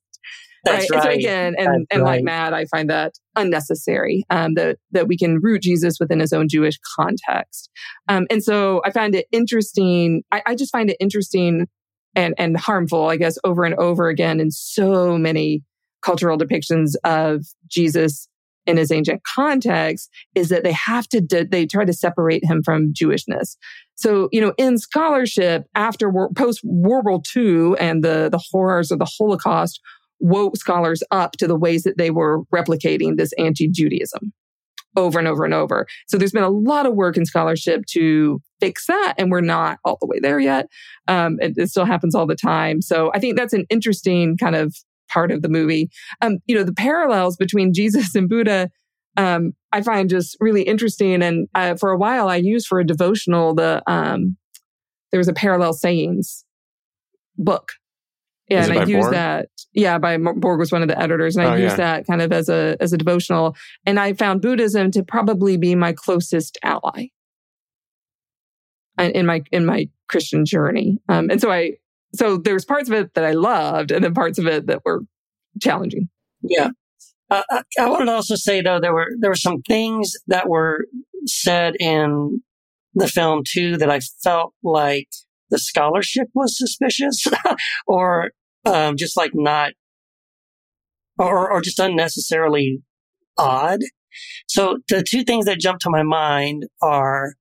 [0.63, 1.04] That's And right.
[1.04, 2.23] so again, and, That's and like right.
[2.23, 4.23] Matt, I find that unnecessary.
[4.30, 7.69] Um, that that we can root Jesus within his own Jewish context.
[8.08, 10.23] Um, and so I find it interesting.
[10.32, 11.67] I, I just find it interesting
[12.15, 15.63] and and harmful, I guess, over and over again in so many
[16.08, 18.30] cultural depictions of Jesus
[18.65, 22.62] in his ancient context is that they have to de- they try to separate him
[22.63, 23.58] from Jewishness.
[23.96, 28.89] So you know, in scholarship after war- post World War II and the the horrors
[28.89, 29.82] of the Holocaust
[30.20, 34.34] woke scholars up to the ways that they were replicating this anti-Judaism
[34.96, 35.86] over and over and over.
[36.08, 39.78] So there's been a lot of work in scholarship to fix that, and we're not
[39.84, 40.67] all the way there yet.
[41.08, 42.82] Um, it, it still happens all the time.
[42.82, 44.76] So I think that's an interesting kind of
[45.10, 45.89] part of the movie.
[46.22, 48.70] Um, you know, the parallels between Jesus and Buddha.
[49.17, 52.86] Um, I find just really interesting, and uh, for a while I used for a
[52.86, 54.38] devotional the um,
[55.12, 56.46] there was a parallel sayings
[57.38, 57.72] book.
[58.50, 59.13] Yeah, and I used Borg?
[59.13, 59.50] that.
[59.74, 61.96] Yeah, by Borg was one of the editors, and I Oh, used yeah.
[61.98, 63.56] that kind of as a as a devotional.
[63.86, 67.08] And I found Buddhism to probably be my closest ally
[69.00, 70.98] in in my in my Christian journey.
[71.10, 71.74] Um, and so I
[72.17, 75.01] so there's parts of it that I loved, and then parts of it that were
[75.62, 76.10] challenging.
[76.41, 76.69] Yeah.
[77.30, 80.47] Uh, I, I wanted to also say though there were there were some things that
[80.47, 80.86] were
[81.25, 82.41] said in
[82.93, 85.08] the film too that I felt like
[85.49, 87.25] the scholarship was suspicious
[87.88, 88.32] or
[88.65, 89.73] um, just like not
[91.17, 92.82] or or just unnecessarily
[93.38, 93.80] odd.
[94.47, 97.34] So the two things that jump to my mind are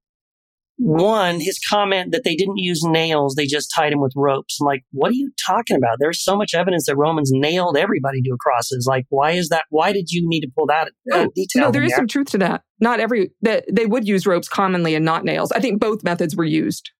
[0.78, 4.58] one, his comment that they didn't use nails, they just tied him with ropes.
[4.60, 5.96] I'm like, what are you talking about?
[5.98, 8.86] There's so much evidence that Romans nailed everybody to crosses.
[8.86, 9.64] Like, why is that?
[9.70, 11.64] Why did you need to pull that uh, detail?
[11.64, 12.62] No, there some truth to that.
[12.78, 15.50] Not every that they would use ropes commonly and not nails.
[15.52, 16.90] I think both methods were used.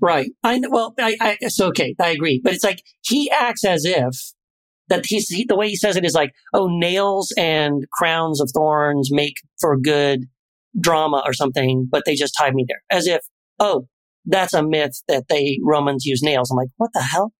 [0.00, 0.30] Right.
[0.42, 0.68] I know.
[0.70, 1.94] Well, I, I, it's okay.
[2.00, 2.40] I agree.
[2.42, 4.14] But it's like he acts as if
[4.88, 8.50] that he's, he, the way he says it is like, oh, nails and crowns of
[8.54, 10.24] thorns make for good
[10.80, 12.82] drama or something, but they just tied me there.
[12.90, 13.20] As if,
[13.58, 13.86] oh,
[14.24, 16.50] that's a myth that they Romans use nails.
[16.50, 17.32] I'm like, what the hell?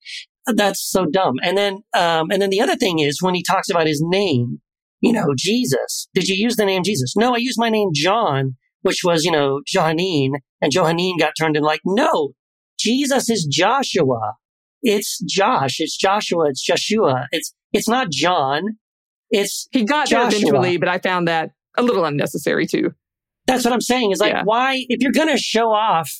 [0.46, 1.34] That's so dumb.
[1.42, 4.60] And then, um, and then the other thing is when he talks about his name,
[5.00, 6.08] you know, Jesus.
[6.14, 7.14] Did you use the name Jesus?
[7.16, 11.56] No, I used my name John, which was, you know, Johannine, and Johannine got turned
[11.56, 12.30] in like, no,
[12.78, 14.34] Jesus is Joshua.
[14.82, 15.80] It's Josh.
[15.80, 16.48] It's Joshua.
[16.48, 17.26] It's Joshua.
[17.32, 18.62] It's, it's not John.
[19.30, 20.38] It's, He got there Joshua.
[20.38, 22.92] eventually, but I found that a little unnecessary too.
[23.46, 24.42] That's what I'm saying is like, Yeah.
[24.44, 26.10] why, if you're going to show off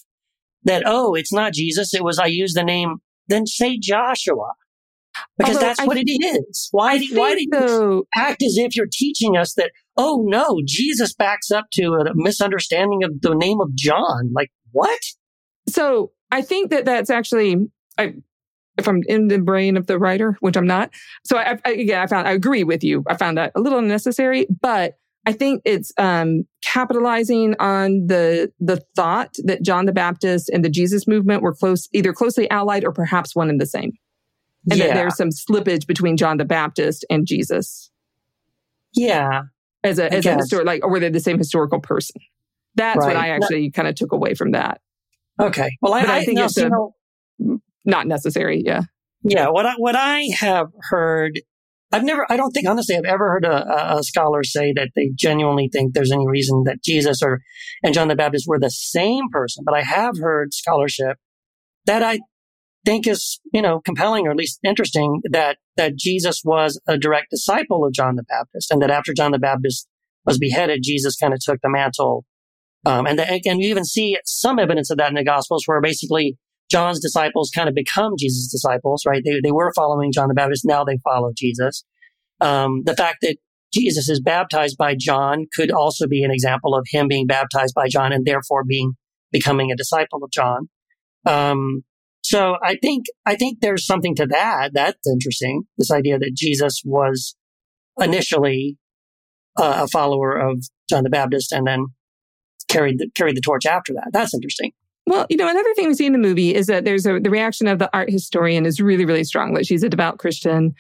[0.65, 2.97] that, oh, it's not Jesus, it was, I used the name,
[3.29, 4.53] then say Joshua.
[5.39, 6.69] Because Although that's I- what it is.
[6.73, 11.15] Why, do- why do you act as if you're teaching us that, oh no, Jesus
[11.15, 14.31] backs up to a misunderstanding of the name of John?
[14.35, 15.01] Like, what?
[15.69, 17.57] So I think that that's actually,
[17.99, 18.15] I,
[18.77, 20.91] if I'm in the brain of the writer, which I'm not.
[21.25, 23.03] So I, I again, I found I agree with you.
[23.07, 24.99] I found that a little unnecessary, but
[25.29, 30.71] I think it's um, capitalizing on the the thought that John the Baptist and the
[30.71, 33.93] Jesus movement were close, either closely allied or perhaps one and the same,
[34.71, 37.91] and that there's some slippage between John the Baptist and Jesus
[38.95, 39.43] Yeah.
[39.83, 42.21] as a I as a histor- like, or were they the same historical person?
[42.77, 43.09] That's Right.
[43.09, 44.81] what I actually kind of took away from that.
[45.43, 45.71] Okay.
[45.83, 46.95] Well, I, I I think no, it's a- you know,
[47.85, 48.63] Not necessary.
[48.65, 48.83] Yeah.
[49.23, 51.41] Yeah, what I what I have heard,
[51.93, 55.11] I've never, I don't think honestly, I've ever heard a, a- scholar say that they
[55.15, 57.41] genuinely think there's any reason that Jesus or
[57.83, 59.63] and John the Baptist were the same person.
[59.65, 61.19] But I have heard scholarship
[61.87, 62.21] that I
[62.85, 67.31] think is you know compelling or at least interesting that that Jesus was a direct
[67.31, 69.87] disciple of John the Baptist, and that after John the Baptist
[70.25, 72.25] was beheaded, Jesus kind of took the mantle.
[72.85, 75.81] Um, and, the, and you even see some evidence of that in the Gospels, where
[75.81, 76.37] basically
[76.71, 79.23] John's disciples kind of become Jesus' disciples, right?
[79.25, 80.65] They, they were following John the Baptist.
[80.65, 81.85] Now they follow Jesus.
[82.41, 83.37] Um, the fact that
[83.73, 87.89] Jesus is baptized by John could also be an example of him being baptized by
[87.89, 88.95] John and therefore being,
[89.33, 90.69] becoming a disciple of John.
[91.27, 91.85] Um,
[92.23, 94.71] so I think, I think there's something to that.
[94.73, 95.65] That's interesting.
[95.79, 97.37] This idea that Jesus was
[98.01, 98.77] initially
[99.57, 101.87] uh, a follower of John the Baptist and then
[102.69, 104.09] carried the, carried the torch after that.
[104.13, 104.73] That's interesting.
[105.07, 107.31] Well, you know, another thing we see in the movie is that there's a the
[107.31, 109.55] reaction of the art historian is really, really strong.
[109.55, 110.75] That she's a devout Christian,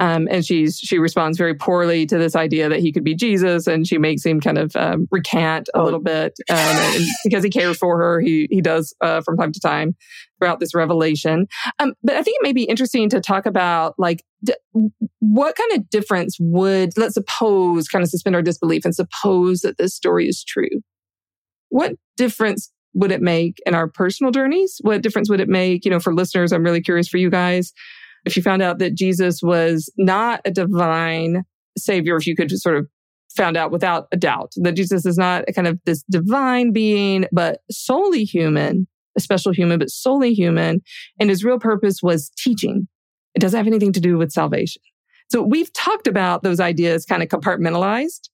[0.00, 3.68] um, and she's she responds very poorly to this idea that he could be Jesus,
[3.68, 5.84] and she makes him kind of um, recant a Oh.
[5.84, 9.60] little bit, um, because he cares for her, he he does uh, from time to
[9.60, 9.94] time
[10.40, 11.46] throughout this revelation.
[11.78, 14.54] Um, but I think it may be interesting to talk about like d-
[15.20, 19.78] what kind of difference would let's suppose kind of suspend our disbelief and suppose that
[19.78, 20.68] this story is true.
[21.68, 24.78] What difference would it make in our personal journeys?
[24.82, 26.52] What difference would it make, you know, for listeners?
[26.52, 27.72] I'm really curious for you guys.
[28.24, 31.44] If you found out that Jesus was not a divine
[31.76, 32.86] savior, if you could just sort of
[33.36, 37.26] found out without a doubt that Jesus is not a kind of this divine being,
[37.30, 40.80] but solely human, a special human, but solely human.
[41.20, 42.88] And his real purpose was teaching.
[43.34, 44.82] It doesn't have anything to do with salvation.
[45.30, 48.28] So we've talked about those ideas kind of compartmentalized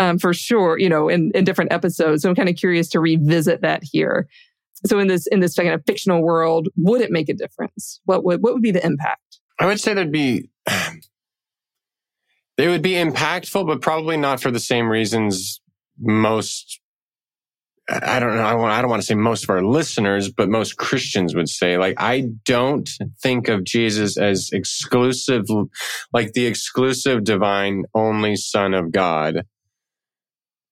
[0.00, 2.22] um, for sure, you know, in, in different episodes.
[2.22, 4.26] So I'm kind of curious to revisit that here.
[4.86, 8.00] So in this in this kind of fictional world, would it make a difference?
[8.06, 9.40] What would what would be the impact?
[9.58, 10.48] I would say there'd be
[12.56, 15.60] they would be impactful, but probably not for the same reasons
[16.00, 16.80] most.
[17.90, 18.42] I don't know.
[18.42, 21.48] I, want, I don't want to say most of our listeners, but most Christians would
[21.48, 21.76] say.
[21.76, 22.88] Like, I don't
[23.20, 25.46] think of Jesus as exclusive,
[26.12, 29.44] like the exclusive divine only Son of God.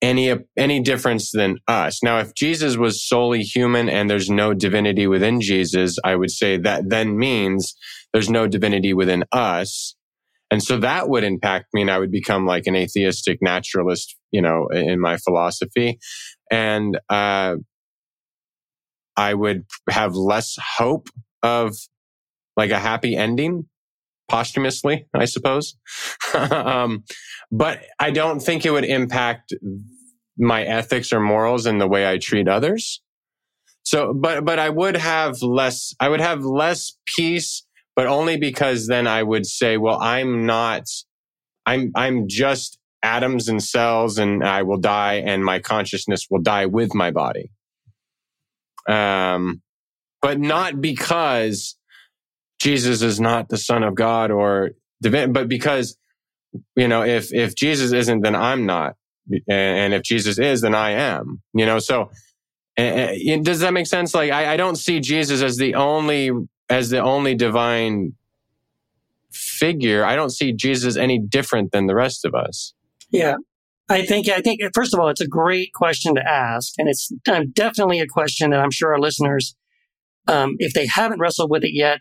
[0.01, 2.05] Any any difference than us.
[2.05, 6.57] Now, if Jesus was solely human and there's no divinity within Jesus, I would say
[6.57, 7.75] that then means
[8.13, 9.97] there's no divinity within us.
[10.51, 14.41] And so that would impact me and I would become like an atheistic naturalist, you
[14.41, 15.99] know, in my philosophy.
[16.51, 17.57] And, uh,
[19.17, 21.09] I would have less hope
[21.43, 21.75] of
[22.57, 23.67] like a happy ending
[24.29, 25.77] posthumously, I suppose.
[26.35, 27.05] um,
[27.51, 29.55] but I don't think it would impact
[30.37, 33.03] my ethics or morals in the way I treat others.
[33.83, 37.65] So, but, but I would have less, I would have less peace
[37.99, 40.85] but only because then I would say, well, I'm not,
[41.67, 46.67] I'm, I'm just atoms and cells and I will die and my consciousness will die
[46.67, 47.51] with my body.
[48.89, 49.63] Um,
[50.23, 51.75] but not because
[52.59, 55.97] Jesus is not the son of God or divine, but because,
[56.77, 58.95] you know, if, if Jesus isn't, then I'm not.
[59.49, 62.11] And if Jesus is, then I am, you know, so,
[62.79, 63.09] uh,
[63.43, 64.15] does that make sense?
[64.15, 66.31] Like, I, I don't see Jesus as the only
[66.71, 68.15] as the only divine
[69.33, 72.75] figure, I don't see Jesus any different than the rest of us.
[73.11, 73.37] Yeah.
[73.91, 76.75] I think, I think, first of all, it's a great question to ask.
[76.77, 79.57] And it's uh, definitely a question that I'm sure our listeners,
[80.27, 82.01] um, if they haven't wrestled with it yet,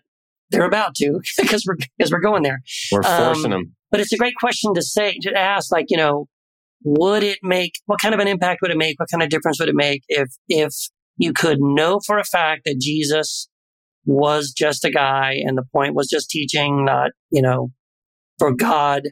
[0.52, 2.62] they're about to because we're, because we're going there.
[2.92, 3.76] We're forcing Um, them.
[3.92, 6.28] But it's a great question to say, to ask, like, you know,
[6.84, 9.00] would it make, what kind of an impact would it make?
[9.00, 10.74] What kind of difference would it make if, if
[11.18, 13.50] you could know for a fact that Jesus
[14.06, 17.72] was just a guy and the point was just teaching, not, you know,
[18.40, 19.04] for God,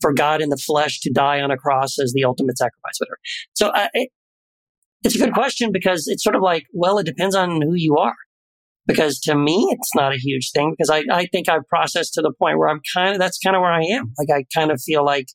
[0.00, 3.18] for God in the flesh to die on a cross as the ultimate sacrifice, whatever.
[3.54, 4.10] So uh, it,
[5.02, 7.96] it's a good question because it's sort of like, well, it depends on who you
[7.96, 8.14] are.
[8.86, 12.22] Because to me, it's not a huge thing because I, I think I've processed to
[12.22, 14.12] the point where I'm kind of, that's kind of where I am.
[14.16, 15.26] Like I kind of feel like,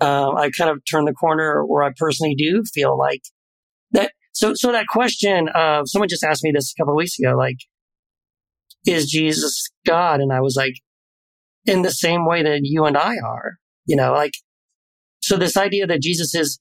[0.00, 3.22] uh, I kind of turned the corner where I personally do feel like
[3.92, 4.12] that.
[4.32, 7.36] So, so that question of someone just asked me this a couple of weeks ago,
[7.36, 7.56] like,
[8.86, 10.20] is Jesus God?
[10.20, 10.74] And I was like,
[11.64, 13.54] in the same way that you and I are,
[13.86, 14.34] you know, like,
[15.20, 16.60] so this idea that Jesus is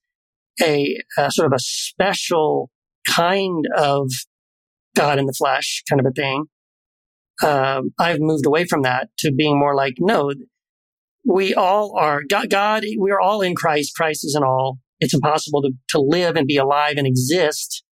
[0.61, 2.69] a, a sort of a special
[3.07, 4.09] kind of
[4.95, 6.45] God in the flesh kind of a thing.
[7.43, 10.31] Um, I've moved away from that to being more like, no,
[11.25, 12.83] we all are God, God.
[12.99, 13.95] We are all in Christ.
[13.95, 14.79] Christ is in all.
[14.99, 17.83] it's impossible to, to live and be alive and exist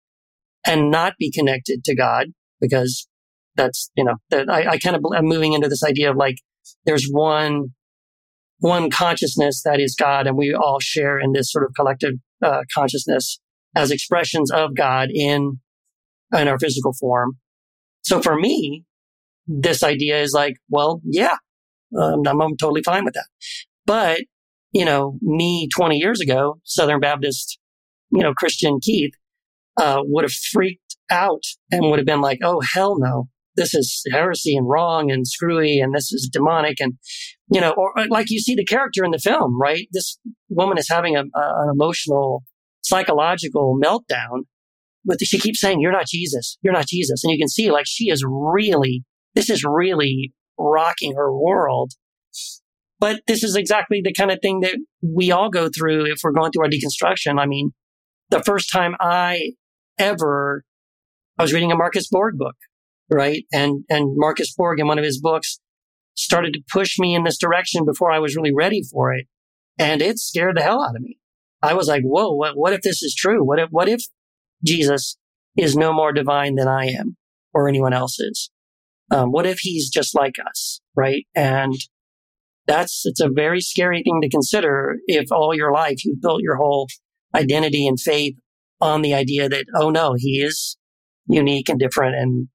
[0.65, 2.27] and not be connected to God
[2.61, 3.07] because
[3.55, 6.37] that's, you know, that I, I kind of am moving into this idea of like,
[6.85, 7.73] there's one,
[8.59, 12.61] one consciousness that is God and we all share in this sort of collective uh,
[12.73, 13.39] consciousness
[13.75, 15.59] as expressions of God in,
[16.33, 17.37] in our physical form.
[18.01, 18.83] So for me,
[19.47, 21.37] this idea is like, well, yeah,
[21.97, 23.27] um, I'm, I'm totally fine with that.
[23.85, 24.21] But,
[24.71, 27.59] you know, me 20 years ago, Southern Baptist,
[28.11, 29.13] you know, Christian Keith,
[29.77, 33.27] uh, would have freaked out and would have been like, oh, hell no.
[33.55, 36.79] This is heresy and wrong and screwy and this is demonic.
[36.79, 36.93] And,
[37.51, 39.87] you know, or like you see the character in the film, right?
[39.91, 40.17] This
[40.49, 42.43] woman is having a, a, an emotional,
[42.81, 44.45] psychological meltdown.
[45.05, 46.57] But she keeps saying, you're not Jesus.
[46.61, 47.23] You're not Jesus.
[47.23, 49.03] And you can see like she is really,
[49.35, 51.91] this is really rocking her world.
[52.99, 56.31] But this is exactly the kind of thing that we all go through if we're
[56.31, 57.37] going through our deconstruction.
[57.37, 57.73] I mean,
[58.29, 59.51] the first time I
[59.99, 60.63] ever,
[61.37, 62.55] I was reading a Marcus Borg book,
[63.11, 63.43] right?
[63.51, 65.59] And, and Marcus Borg in one of his books
[66.15, 69.27] started to push me in this direction before I was really ready for it.
[69.77, 71.17] And it scared the hell out of me.
[71.61, 73.43] I was like, whoa, what, what if this is true?
[73.43, 74.03] What if, what if
[74.65, 75.17] Jesus
[75.57, 77.15] is no more divine than I am
[77.53, 78.49] or anyone else is?
[79.11, 80.81] Um, what if he's just like us?
[80.95, 81.25] Right.
[81.35, 81.73] And
[82.65, 86.55] that's, it's a very scary thing to consider if all your life you've built your
[86.55, 86.87] whole
[87.35, 88.35] identity and faith
[88.79, 90.77] on the idea that, oh no, he is
[91.27, 92.47] unique and different and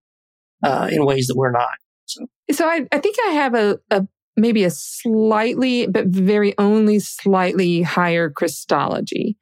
[0.63, 1.77] uh, in ways that we're not.
[2.07, 4.07] So, so I, I think I have a, a
[4.37, 9.37] maybe a slightly, but very only slightly higher Christology.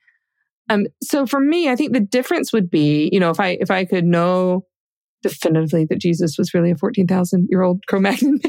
[0.69, 3.71] Um, so for me, I think the difference would be, you know, if I if
[3.71, 4.65] I could know
[5.23, 8.41] definitively that Jesus was really a fourteen thousand year old Cro-Magnon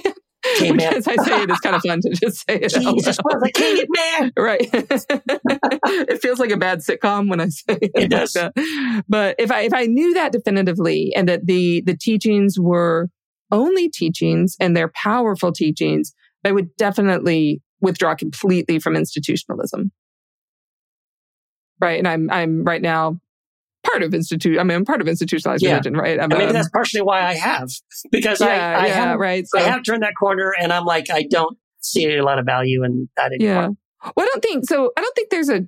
[0.59, 2.73] man, which, as I say it, is kind of fun to just say it.
[2.73, 4.31] Jesus was a caveman.
[4.37, 4.61] Right.
[4.73, 7.91] it feels like a bad sitcom when I say it.
[7.95, 8.35] It does.
[8.35, 8.53] Like
[9.07, 13.09] but if I if I knew that definitively and that the the teachings were
[13.51, 16.13] only teachings and they're powerful teachings,
[16.45, 19.91] I would definitely withdraw completely from institutionalism.
[21.79, 21.99] Right.
[21.99, 23.19] And I'm I'm right now
[23.85, 24.59] part of institute.
[24.59, 25.71] I mean, I'm part of institutionalized Yeah.
[25.71, 26.17] religion, right?
[26.19, 27.69] I'm, And maybe um, that's partially why I have
[28.11, 29.45] because yeah, I, I yeah, have right.
[29.47, 32.45] So I have turned that corner and I'm like, I don't see a lot of
[32.45, 33.63] value in that anymore.
[34.03, 34.11] Yeah.
[34.15, 34.91] Well, I don't think so.
[34.97, 35.67] I don't think there's a,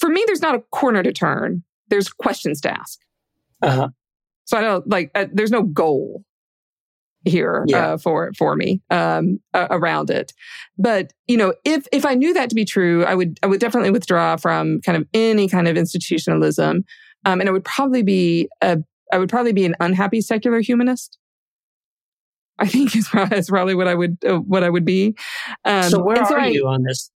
[0.00, 1.64] for me, there's not a corner to turn.
[1.88, 2.98] There's questions to ask.
[3.60, 3.88] Uh-huh.
[4.44, 6.24] So I don't like, uh, there's no goal
[7.24, 7.92] here Yeah.
[7.92, 10.32] uh, for for me um, uh, around it.
[10.78, 13.60] But you know, if if I knew that to be true, I would I would
[13.60, 16.84] definitely withdraw from kind of any kind of institutionalism,
[17.24, 18.78] um, and it would probably be a
[19.12, 21.18] I would probably be an unhappy secular humanist.
[22.58, 25.14] I think is probably, is probably what I would uh, what I would be.
[25.64, 27.10] Um, so where so are I- you on this?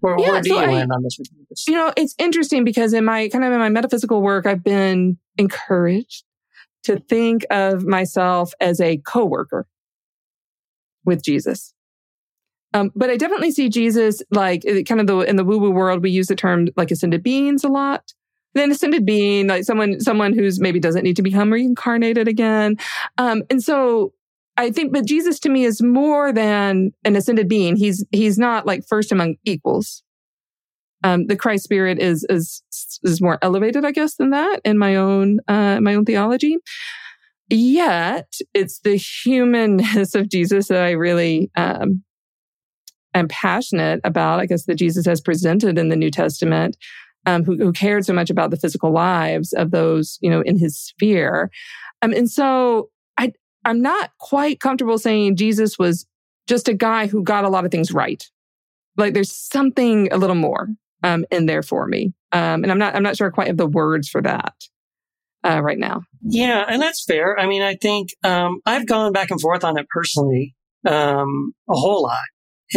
[0.00, 1.18] Where, Yeah, where do so you I- land on this?
[1.68, 5.16] you know, it's interesting because in my kind of in my metaphysical work, I've been
[5.38, 6.24] encouraged
[6.84, 9.66] to think of myself as a coworker
[11.04, 11.74] with Jesus.
[12.72, 15.70] Um, but I definitely see Jesus like uh, kind of the in the woo woo
[15.70, 16.02] world.
[16.02, 18.12] We use the term like ascended beings a lot.
[18.54, 22.76] Then ascended being like someone someone who's maybe doesn't need to become reincarnated again.
[23.18, 24.12] Um, and so
[24.56, 27.76] I think, but Jesus to me is more than an ascended being.
[27.76, 30.02] He's he's not like first among equals
[31.02, 32.62] um, the Christ spirit is is
[33.02, 36.56] is more elevated, I guess, than that in my own uh, my own theology.
[37.48, 42.04] Yet it's the humanness of Jesus that I really um,
[43.14, 44.40] am passionate about.
[44.40, 46.76] I guess that Jesus has presented in the New Testament,
[47.26, 50.58] um, who, who cared so much about the physical lives of those you know in
[50.58, 51.50] his sphere,
[52.02, 53.32] um, and so I
[53.64, 56.06] I'm not quite comfortable saying Jesus was
[56.46, 58.28] just a guy who got a lot of things right
[58.96, 60.68] like there's something a little more
[61.02, 63.66] um, in there for me um, and i'm not i'm not sure quite have the
[63.66, 64.54] words for that
[65.42, 67.38] uh, right now Yeah, and that's fair.
[67.38, 70.54] I mean, I think um, I've gone back and forth on it personally
[70.86, 72.28] um, a whole lot,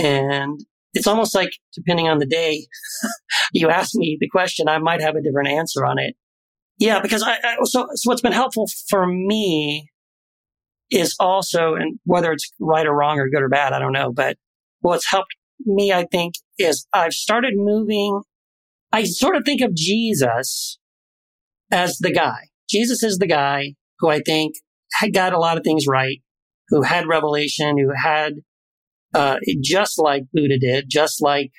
[0.02, 0.60] and
[0.94, 2.66] it's almost like depending on the day,
[3.54, 6.16] you ask me the question, I might have a different answer on it.
[6.80, 9.90] Yeah, because I, I so so what's been helpful for me
[10.90, 14.12] is also, and whether it's right or wrong or good or bad, I don't know,
[14.12, 14.38] but
[14.80, 18.22] what's helped me, I think, is I've started moving.
[18.92, 20.78] I sort of think of Jesus
[21.72, 22.48] as the guy.
[22.70, 24.56] Jesus is the guy who I think
[24.94, 26.22] had got a lot of things right,
[26.70, 28.34] who had revelation, who had,
[29.14, 31.52] uh, just like Buddha did, just like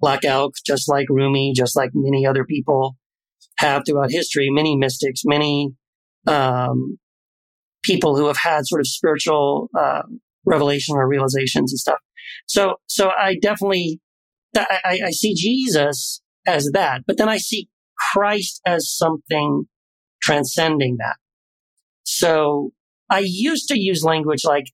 [0.00, 2.96] Black Elk, just like Rumi, just like many other people
[3.58, 5.70] have throughout history, many mystics, many,
[6.26, 6.98] um,
[7.82, 10.02] people who have had sort of spiritual, uh,
[10.46, 11.98] revelation or realizations and stuff.
[12.46, 14.00] So, so I definitely,
[14.56, 17.68] I, I- see Jesus as that, but then I see
[18.12, 19.64] Christ as something
[20.22, 21.16] transcending that.
[22.04, 22.70] So
[23.10, 24.66] I used to use language like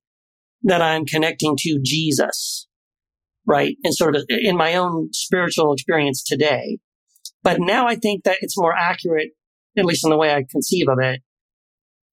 [0.62, 2.66] that I'm connecting to Jesus,
[3.46, 3.76] right?
[3.84, 6.78] And sort of in my own spiritual experience today.
[7.42, 9.30] But now I think that it's more accurate,
[9.76, 11.20] at least in the way I conceive of it,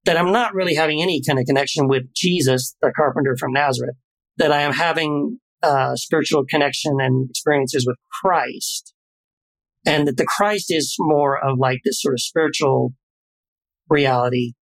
[0.06, 3.96] that I'm not really having any kind of connection with Jesus, the carpenter from Nazareth,
[4.42, 8.92] that I am having a spiritual connection and experiences with Christ.
[9.86, 12.94] And that the Christ is more of like this sort of spiritual
[13.88, 14.54] reality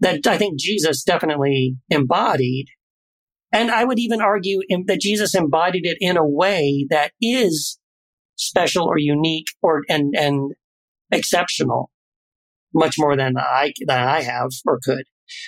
[0.00, 2.66] that I think Jesus definitely embodied.
[3.50, 7.78] And I would even argue that Jesus embodied it in a way that is
[8.36, 10.52] special or unique or, and, and
[11.10, 11.90] exceptional
[12.74, 15.04] much more than I, than I have or could.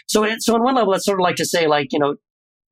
[0.07, 2.15] So, so on one level, it's sort of like to say, like, you know,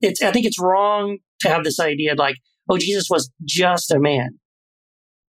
[0.01, 2.37] it's, I think it's wrong to have this idea like,
[2.69, 4.39] oh, Jesus was just a man.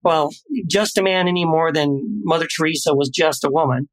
[0.02, 0.30] Well,
[0.68, 3.88] just a man any more than Mother Teresa was just a woman.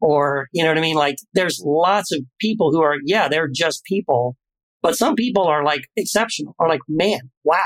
[0.00, 0.96] Or, you know what I mean?
[0.96, 4.36] Like there's lots of people who are, yeah, they're just people,
[4.82, 7.58] but some people are like exceptional or like, man, wow.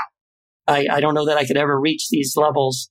[0.67, 2.89] I, I don't know that I could ever reach these levels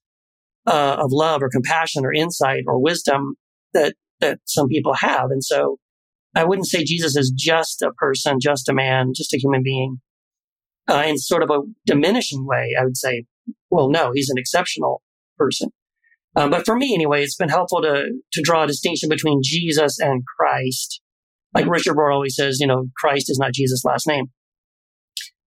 [0.66, 3.34] uh, of love or compassion or insight or wisdom
[3.74, 5.30] that, that some people have.
[5.30, 5.78] And so
[6.36, 10.00] I wouldn't say Jesus is just a person, just a man, just a human being.
[10.88, 13.24] Uh, in sort of a diminishing way, I would say,
[13.70, 15.02] well, no, he's an exceptional
[15.38, 15.70] person.
[16.36, 19.98] Um, but for me, anyway, it's been helpful to to draw a distinction between Jesus
[19.98, 21.00] and Christ.
[21.54, 24.26] Like Richard Rohr always says, you know, Christ is not Jesus' last name.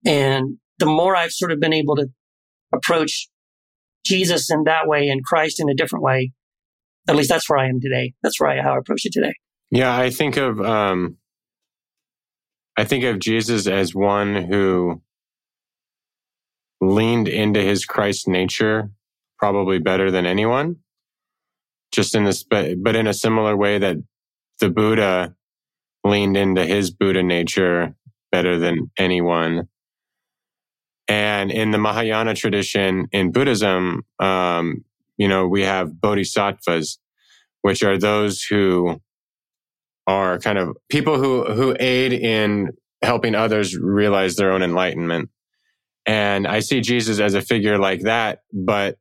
[0.04, 2.08] And the more I've sort of been able to
[2.74, 3.28] approach
[4.04, 6.32] Jesus in that way and Christ in a different way,
[7.08, 8.14] at least that's where I am today.
[8.22, 9.34] That's where I, how I approach it today.
[9.70, 11.16] Yeah, I think of um,
[12.76, 15.02] I think of Jesus as one who
[16.80, 18.90] leaned into his Christ nature
[19.38, 20.76] probably better than anyone.
[21.92, 23.96] Just in this, but, but in a similar way that
[24.60, 25.34] the Buddha
[26.04, 27.94] leaned into his Buddha nature
[28.32, 29.68] better than anyone.
[31.08, 34.84] And in the Mahayana tradition in Buddhism, um,
[35.16, 36.98] you know, we have bodhisattvas,
[37.62, 39.02] which are those who
[40.10, 45.30] are kind of people who, who aid in helping others realize their own enlightenment.
[46.04, 48.98] And I see Jesus as a figure like that, but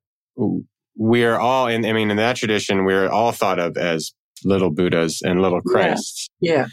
[0.96, 4.12] we're all in, I mean, in that tradition, we're all thought of as
[4.44, 6.30] little Buddhas and little Christs.
[6.40, 6.54] Yeah.
[6.54, 6.66] yeah.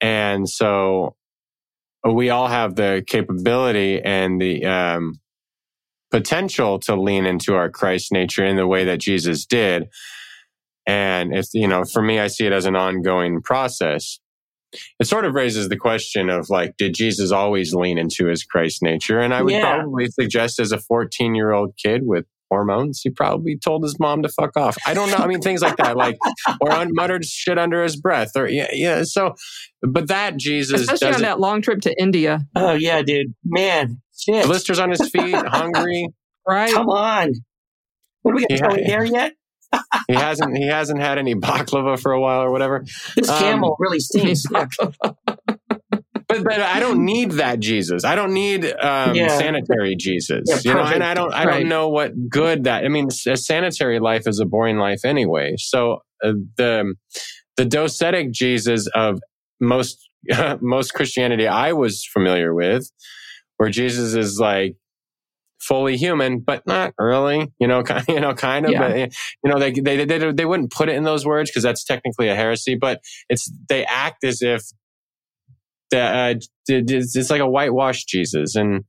[0.00, 1.14] And so
[2.04, 5.20] we all have the capability and the um,
[6.10, 9.88] potential to lean into our Christ nature in the way that Jesus did.
[10.88, 14.18] And if, you know, for me, I see it as an ongoing process.
[14.98, 18.82] It sort of raises the question of like, did Jesus always lean into his Christ
[18.82, 19.20] nature?
[19.20, 19.76] And I would yeah.
[19.76, 23.00] probably suggest as a 14 year old kid with hormones.
[23.02, 24.78] He probably told his mom to fuck off.
[24.86, 25.18] I don't know.
[25.18, 26.16] I mean, things like that, like
[26.60, 29.02] or un- muttered shit under his breath, or yeah, yeah.
[29.04, 29.34] So,
[29.82, 32.40] but that Jesus, especially on that long trip to India.
[32.56, 34.46] Oh yeah, dude, man, shit.
[34.46, 36.08] blisters on his feet, hungry.
[36.50, 36.72] Right?
[36.72, 37.34] Come on.
[38.22, 39.34] What are we going to yeah, there yet?
[40.08, 42.84] He hasn't he hasn't had any baklava for a while or whatever.
[43.16, 44.44] This um, camel really stinks
[46.28, 48.04] but but I don't need that Jesus.
[48.04, 49.28] I don't need um, yeah.
[49.38, 50.44] sanitary Jesus.
[50.46, 51.60] Yeah, you know, and I don't I right.
[51.60, 52.84] don't know what good that.
[52.84, 55.54] I mean, a sanitary life is a boring life anyway.
[55.58, 56.94] So uh, the
[57.56, 59.20] the docetic Jesus of
[59.60, 62.90] most uh, most Christianity I was familiar with,
[63.56, 64.76] where Jesus is like
[65.60, 67.52] fully human, but not really.
[67.58, 68.72] You know, kind, you know, kind of.
[68.72, 68.88] Yeah.
[68.88, 69.12] But,
[69.44, 72.28] you know, they, they they they wouldn't put it in those words because that's technically
[72.28, 72.74] a heresy.
[72.74, 74.62] But it's they act as if
[75.90, 78.84] that uh, it's like a whitewashed Jesus, and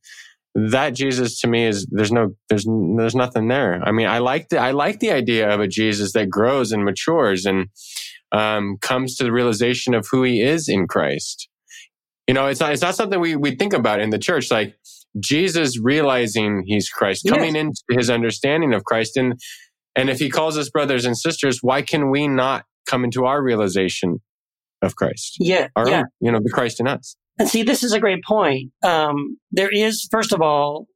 [0.56, 2.66] that Jesus to me is there's no there's
[2.98, 3.82] there's nothing there.
[3.84, 6.84] I mean, I like the I like the idea of a Jesus that grows and
[6.84, 7.70] matures and
[8.32, 11.50] um, comes to the realization of who he is in Christ.
[12.28, 14.52] You know, it's not it's not something we we think about in the church.
[14.52, 14.76] Like
[15.20, 17.62] Jesus realizing he's Christ, coming yes.
[17.62, 19.40] into his understanding of Christ, and
[19.96, 23.42] and if he calls us brothers and sisters, why can we not come into our
[23.42, 24.20] realization
[24.82, 25.38] of Christ.
[25.40, 25.68] Yeah.
[25.76, 26.00] Our yeah.
[26.00, 27.16] Own, you know, the Christ in us.
[27.38, 28.72] And see, this is a great point.
[28.84, 30.88] Um, there is, first of all,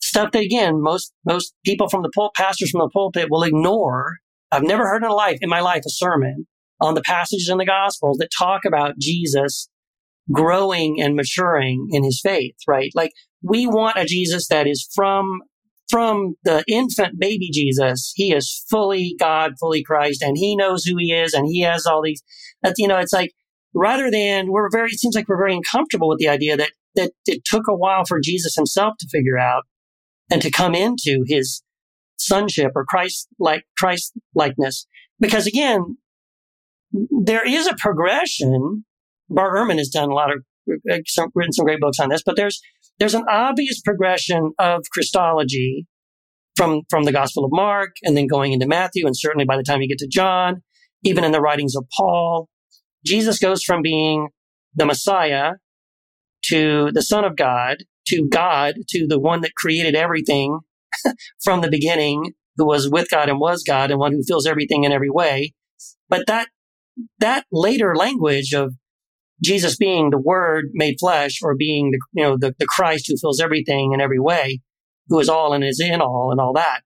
[0.00, 4.16] stuff that again, most, most people from the pulpit, pastors from the pulpit will ignore.
[4.50, 6.46] I've never heard in a life, in my life, a sermon
[6.80, 9.68] on the passages in the gospels that talk about Jesus
[10.32, 12.90] growing and maturing in his faith, right?
[12.94, 13.12] Like
[13.42, 15.40] we want a Jesus that is from
[15.90, 20.96] from the infant baby Jesus, he is fully God, fully Christ, and he knows who
[20.98, 22.22] he is, and he has all these.
[22.62, 23.32] That you know, it's like
[23.74, 24.88] rather than we're very.
[24.88, 28.04] It seems like we're very uncomfortable with the idea that that it took a while
[28.06, 29.64] for Jesus himself to figure out
[30.30, 31.62] and to come into his
[32.16, 34.86] sonship or Christ like Christ likeness.
[35.20, 35.98] Because again,
[36.92, 38.84] there is a progression.
[39.28, 40.42] Bart Ehrman has done a lot of
[40.90, 42.60] uh, some, written some great books on this, but there's
[42.98, 45.86] there's an obvious progression of Christology
[46.56, 49.62] from from the Gospel of Mark and then going into Matthew, and certainly by the
[49.62, 50.62] time you get to John,
[51.02, 52.48] even in the writings of Paul,
[53.04, 54.28] Jesus goes from being
[54.74, 55.52] the Messiah
[56.46, 60.60] to the Son of God to God to the one that created everything
[61.42, 64.84] from the beginning, who was with God and was God, and one who fills everything
[64.84, 65.54] in every way.
[66.08, 66.48] But that
[67.18, 68.74] that later language of
[69.44, 73.16] Jesus being the Word made flesh, or being the you know the, the Christ who
[73.16, 74.60] fills everything in every way,
[75.08, 76.80] who is all and is in all, and all that,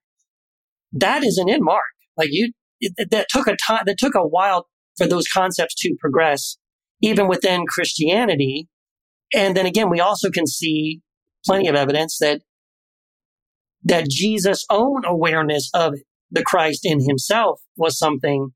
[0.92, 1.82] that is an in mark.
[2.16, 3.84] Like you, it, that took a time.
[3.86, 6.58] That took a while for those concepts to progress,
[7.00, 8.68] even within Christianity.
[9.34, 11.00] And then again, we also can see
[11.44, 12.42] plenty of evidence that
[13.84, 15.94] that Jesus' own awareness of
[16.30, 18.50] the Christ in himself was something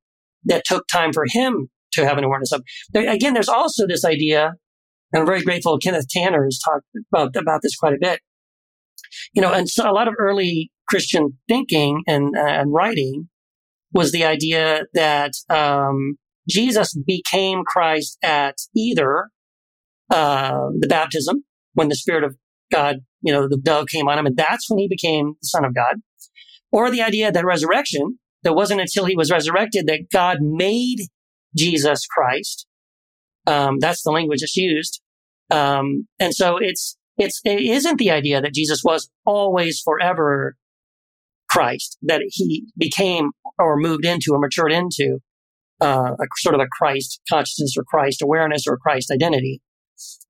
[0.44, 2.62] that took time for him to have an awareness of.
[2.92, 4.54] There, again, there's also this idea,
[5.12, 8.20] and I'm very grateful Kenneth Tanner has talked about, about this quite a bit.
[9.34, 13.28] You know, and so a lot of early Christian thinking and, uh, and writing
[13.92, 16.16] was the idea that um,
[16.48, 19.28] Jesus became Christ at either
[20.10, 22.36] uh, the baptism, when the Spirit of
[22.70, 25.64] God, you know, the dove came on him, and that's when he became the Son
[25.64, 25.96] of God,
[26.70, 30.98] or the idea that resurrection, that wasn't until he was resurrected that God made
[31.56, 32.66] Jesus Christ.
[33.46, 35.00] Um, that's the language that's used.
[35.50, 40.56] Um, and so it's, it's, it isn't the idea that Jesus was always forever
[41.50, 45.18] Christ, that he became or moved into or matured into,
[45.80, 49.60] uh, a sort of a Christ consciousness or Christ awareness or Christ identity.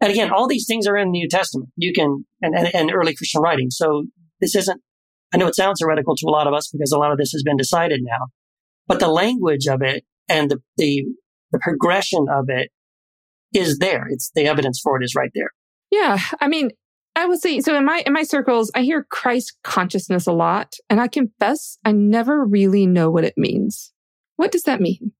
[0.00, 1.70] And again, all these things are in the New Testament.
[1.76, 3.70] You can, and, and, and early Christian writing.
[3.70, 4.06] So
[4.40, 4.80] this isn't
[5.32, 7.32] I know it sounds heretical to a lot of us because a lot of this
[7.32, 8.26] has been decided now,
[8.86, 11.04] but the language of it and the, the,
[11.52, 12.70] the progression of it
[13.54, 14.06] is there.
[14.08, 15.50] It's the evidence for it is right there.
[15.90, 16.18] Yeah.
[16.40, 16.70] I mean,
[17.14, 20.74] I would say so in my in my circles, I hear Christ consciousness a lot,
[20.88, 23.92] and I confess I never really know what it means.
[24.36, 25.12] What does that mean?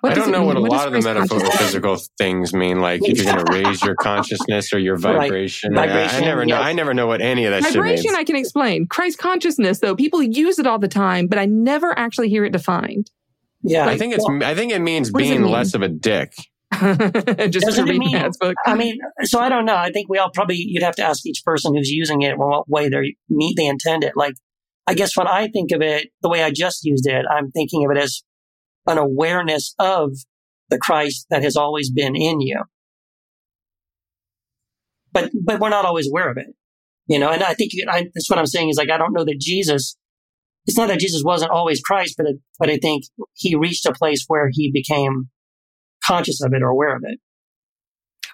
[0.00, 0.46] What I don't know mean?
[0.48, 2.80] what a what lot of the metaphysical things mean.
[2.80, 5.74] Like if you're going to raise your consciousness or your vibration.
[5.74, 5.88] Right.
[5.88, 6.56] vibration I, I, never know.
[6.56, 7.72] I never know what any of that.
[7.72, 8.86] Vibration, I can explain.
[8.86, 12.52] Christ consciousness, though, people use it all the time, but I never actually hear it
[12.52, 13.10] defined.
[13.62, 14.24] Yeah, I think it's.
[14.26, 15.50] Well, I think it means being mean?
[15.50, 16.32] less of a dick.
[16.72, 18.56] just Doesn't to read mean, book.
[18.66, 19.76] I mean, so I don't know.
[19.76, 22.68] I think we all probably you'd have to ask each person who's using it what
[22.68, 24.16] way they meet they intend it.
[24.16, 24.34] Like,
[24.86, 27.84] I guess when I think of it, the way I just used it, I'm thinking
[27.84, 28.22] of it as
[28.86, 30.12] an awareness of
[30.70, 32.62] the Christ that has always been in you.
[35.12, 36.46] But, but we're not always aware of it,
[37.06, 39.24] you know, and I think I, that's what I'm saying is like, I don't know
[39.24, 39.96] that Jesus,
[40.66, 43.04] it's not that Jesus wasn't always Christ, but, it, but I think
[43.34, 45.28] he reached a place where he became
[46.04, 47.18] conscious of it or aware of it.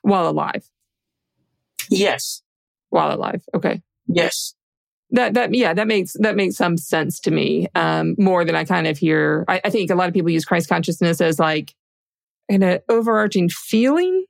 [0.03, 0.65] While alive.
[1.91, 2.43] Yes.
[2.91, 3.43] While alive.
[3.55, 3.83] Okay.
[4.07, 4.55] Yes.
[5.11, 7.67] That that yeah, that makes that makes some sense to me.
[7.75, 9.47] Um, more than I kind of hear.
[9.49, 11.75] I, I think a lot of people use Christ consciousness as like
[12.51, 14.27] an overarching feeling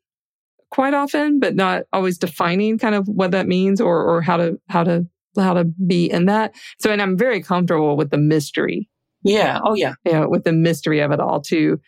[0.70, 4.60] quite often, but not always defining kind of what that means or or how to
[4.68, 5.08] how to
[5.42, 6.54] how to be in that.
[6.78, 8.88] So, and I'm very comfortable with the mystery.
[9.22, 9.60] Yeah.
[9.64, 9.94] Oh, yeah.
[10.04, 11.80] Yeah, with the mystery of it all too.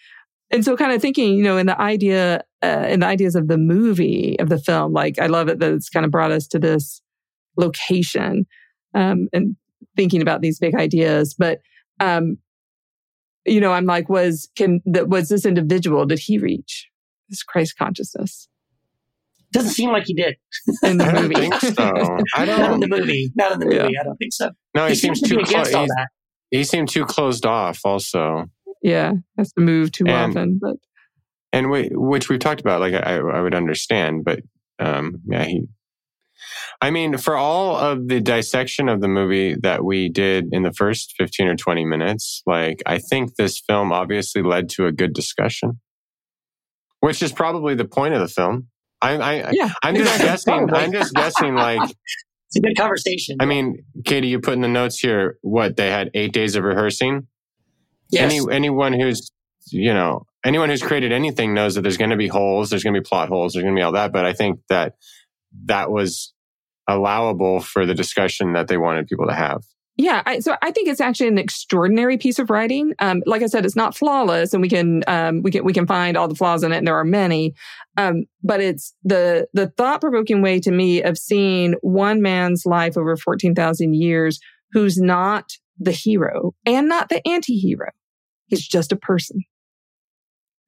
[0.51, 3.46] And so, kind of thinking, you know, in the idea, uh, in the ideas of
[3.46, 6.48] the movie of the film, like I love it that it's kind of brought us
[6.48, 7.01] to this
[7.57, 8.46] location
[8.94, 9.57] um, and
[9.96, 11.34] thinking about these big ideas.
[11.38, 11.61] But,
[12.01, 12.38] um,
[13.46, 16.88] you know, I'm like, was, can, that was this individual, did he reach
[17.28, 18.48] this Christ consciousness?
[19.53, 20.36] Doesn't seem like he did
[20.82, 21.34] in the movie.
[21.36, 22.18] I don't think so.
[22.36, 22.61] I don't.
[22.61, 23.32] Not in the movie.
[23.34, 23.76] Not in the movie.
[23.76, 24.01] Yeah.
[24.01, 24.51] I don't think so.
[24.74, 25.88] No, he, he seems, seems too close.
[26.51, 27.80] He seemed too closed off.
[27.84, 28.46] Also,
[28.82, 30.59] yeah, has to move too and, often.
[30.61, 30.76] But
[31.53, 34.40] and we, which we've talked about, like I, I would understand, but
[34.78, 35.66] um, yeah, he
[36.80, 40.72] I mean, for all of the dissection of the movie that we did in the
[40.72, 45.12] first 15 or 20 minutes, like, I think this film obviously led to a good
[45.12, 45.80] discussion,
[47.01, 48.68] which is probably the point of the film.
[49.03, 50.78] I, I, yeah, I'm just guessing, probably.
[50.78, 51.80] I'm just guessing, like,
[52.48, 53.36] it's a good conversation.
[53.40, 56.64] I mean, Katie, you put in the notes here what they had eight days of
[56.64, 57.26] rehearsing.
[58.11, 58.32] Yes.
[58.32, 59.30] Any, anyone who's,
[59.70, 62.94] you know, anyone who's created anything knows that there's going to be holes, there's going
[62.94, 64.12] to be plot holes, there's going to be all that.
[64.12, 64.94] But I think that
[65.66, 66.32] that was
[66.88, 69.62] allowable for the discussion that they wanted people to have.
[70.01, 72.94] Yeah, I, so I think it's actually an extraordinary piece of writing.
[73.01, 75.86] Um, like I said, it's not flawless, and we can um, we can we can
[75.86, 77.53] find all the flaws in it, and there are many.
[77.98, 82.96] Um, but it's the the thought provoking way to me of seeing one man's life
[82.96, 84.40] over fourteen thousand years,
[84.72, 87.90] who's not the hero and not the anti-hero.
[88.46, 89.42] He's just a person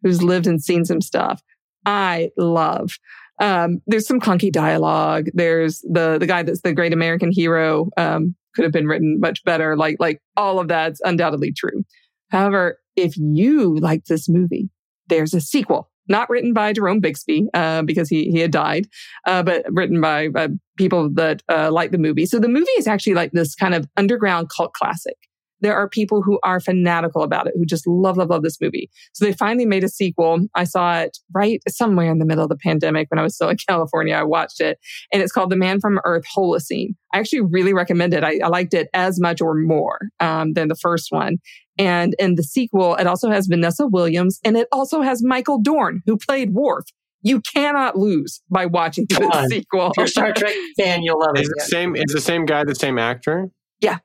[0.02, 1.40] who's lived and seen some stuff.
[1.86, 2.98] I love.
[3.40, 5.28] Um, there's some clunky dialogue.
[5.32, 9.42] There's the the guy that's the great American hero um, could have been written much
[9.44, 9.76] better.
[9.76, 11.84] Like like all of that's undoubtedly true.
[12.30, 14.70] However, if you like this movie,
[15.08, 18.86] there's a sequel, not written by Jerome Bixby uh, because he he had died,
[19.26, 22.26] uh, but written by uh, people that uh, like the movie.
[22.26, 25.16] So the movie is actually like this kind of underground cult classic
[25.62, 28.90] there are people who are fanatical about it, who just love, love, love this movie.
[29.14, 30.40] So they finally made a sequel.
[30.54, 33.48] I saw it right somewhere in the middle of the pandemic when I was still
[33.48, 34.14] in California.
[34.14, 34.78] I watched it
[35.12, 36.94] and it's called The Man from Earth Holocene.
[37.14, 38.24] I actually really recommend it.
[38.24, 41.38] I, I liked it as much or more um, than the first one.
[41.78, 46.02] And in the sequel, it also has Vanessa Williams and it also has Michael Dorn,
[46.06, 46.84] who played Worf.
[47.22, 49.88] You cannot lose by watching the sequel.
[49.88, 51.54] If you're a Star Trek fan, you'll love Is it.
[51.56, 51.94] the same?
[51.94, 53.48] Is the same guy the same actor?
[53.80, 53.98] Yeah.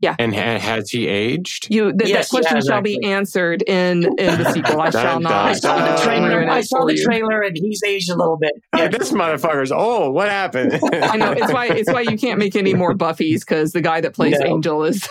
[0.00, 0.16] Yeah.
[0.18, 1.68] And ha- has he aged?
[1.70, 4.80] You th- Yes, that question yes, shall be answered in in the sequel.
[4.80, 5.32] I shall not.
[5.32, 6.36] I saw the Uh, trailer.
[6.36, 8.52] ruin I saw the trailer, and he's aged a little bit.
[8.76, 10.12] Yeah, this motherfucker's old.
[10.14, 10.72] What happened?
[10.92, 14.00] I know it's why it's why you can't make any more Buffys because the guy
[14.02, 14.46] that plays No.
[14.46, 15.08] Angel is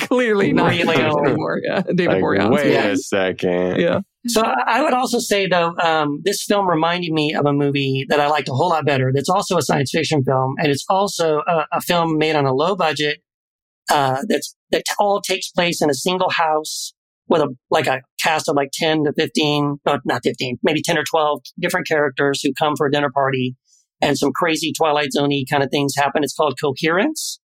[0.00, 1.26] clearly not Really Angel old.
[1.26, 1.60] anymore.
[1.62, 2.50] Yeah, David like, Boreanaz.
[2.50, 2.86] wait Yeah.
[2.86, 3.80] a second.
[3.80, 4.00] yeah.
[4.26, 8.04] So I I would also say though, um, this film reminded me of a movie
[8.08, 9.10] that I liked a whole lot better.
[9.14, 12.52] That's also a science fiction film, and it's also a, a film made on a
[12.54, 13.22] low budget.
[13.90, 16.94] Uh, that's that all takes place in a single house
[17.28, 20.98] with a like a cast of like ten to fifteen, no, not fifteen, maybe ten
[20.98, 23.56] or twelve different characters who come for a dinner party,
[24.00, 26.22] and some crazy Twilight Zoney kind of things happen.
[26.24, 27.40] It's called Coherence.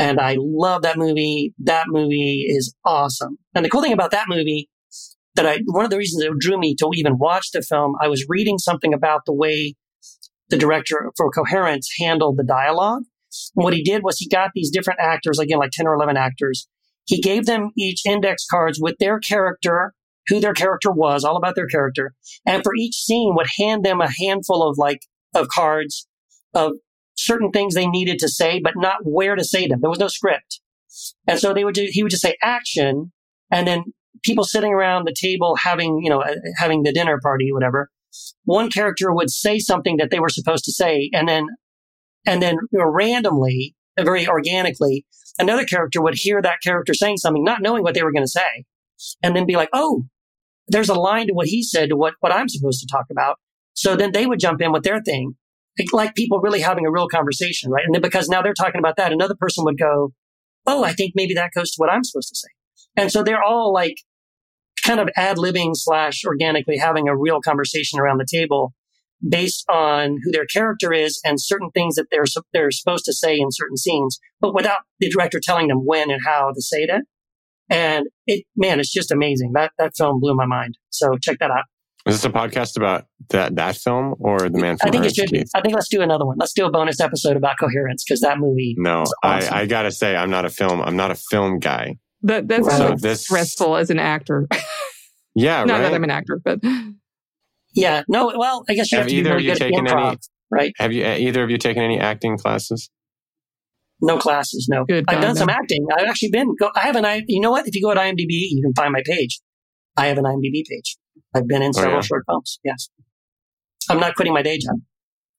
[0.00, 1.54] And I love that movie.
[1.58, 3.36] That movie is awesome.
[3.54, 4.68] And the cool thing about that movie
[5.34, 8.06] that I, one of the reasons it drew me to even watch the film, I
[8.06, 9.74] was reading something about the way
[10.50, 13.02] the director for Coherence handled the dialogue.
[13.54, 16.68] What he did was he got these different actors, again, like 10 or 11 actors.
[17.04, 19.94] He gave them each index cards with their character,
[20.28, 22.14] who their character was, all about their character.
[22.46, 25.00] And for each scene would hand them a handful of like,
[25.34, 26.06] of cards
[26.54, 26.72] of
[27.14, 29.80] certain things they needed to say, but not where to say them.
[29.80, 30.60] There was no script.
[31.26, 33.12] And so they would do, he would just say action
[33.50, 33.84] and then
[34.22, 37.90] people sitting around the table having, you know, uh, having the dinner party, whatever,
[38.44, 41.46] one character would say something that they were supposed to say, and then,
[42.26, 45.04] and then you know, randomly, uh, very organically,
[45.38, 48.30] another character would hear that character saying something, not knowing what they were going to
[48.30, 48.64] say,
[49.22, 50.04] and then be like, "Oh,
[50.68, 53.38] there's a line to what he said to what what I'm supposed to talk about."
[53.74, 55.36] So then they would jump in with their thing,
[55.92, 57.84] like, people really having a real conversation, right?
[57.84, 60.12] And then because now they're talking about that, another person would go,
[60.66, 62.48] "Oh, I think maybe that goes to what I'm supposed to say."
[62.96, 63.94] And so they're all like
[64.84, 68.72] kind of ad libbing slash organically having a real conversation around the table
[69.26, 73.36] based on who their character is and certain things that they're they're supposed to say
[73.38, 77.02] in certain scenes, but without the director telling them when and how to say that.
[77.70, 79.52] And it, man, it's just amazing.
[79.54, 80.78] That that film blew my mind.
[80.90, 81.64] So check that out.
[82.06, 85.10] Is this a podcast about that that film or the man from I think Earth?
[85.10, 85.38] it should be.
[85.40, 85.50] Keith?
[85.54, 86.36] I think let's do another one.
[86.38, 88.74] Let's do a bonus episode about coherence because that movie.
[88.78, 89.52] No, It's awesome.
[89.54, 90.80] I, I gotta say I'm not a film.
[90.80, 91.96] I'm not a film guy.
[92.22, 94.48] That that's So so this- stressful as an actor.
[95.34, 95.92] Yeah, Not that.
[95.92, 96.60] I'm an actor, but
[97.78, 98.02] Yeah.
[98.08, 98.32] No.
[98.36, 100.08] Well, I guess you have, Have to be either of you good at taken improv,
[100.08, 100.18] any-
[100.50, 100.72] right?
[100.78, 102.90] Have you either of you taken any acting classes?
[104.00, 104.66] No classes.
[104.70, 104.84] No.
[104.84, 105.86] Good I've God, done some acting.
[105.96, 106.54] I've actually been.
[106.58, 107.04] Go, I have an.
[107.04, 107.22] I.
[107.26, 107.66] You know what?
[107.66, 109.40] If you go to IMDb, you can find my page.
[109.96, 110.96] I have an IMDb page.
[111.34, 112.00] I've been in Oh, several yeah?
[112.02, 112.60] short films.
[112.64, 112.88] Yes.
[113.90, 114.76] I'm not quitting my day job.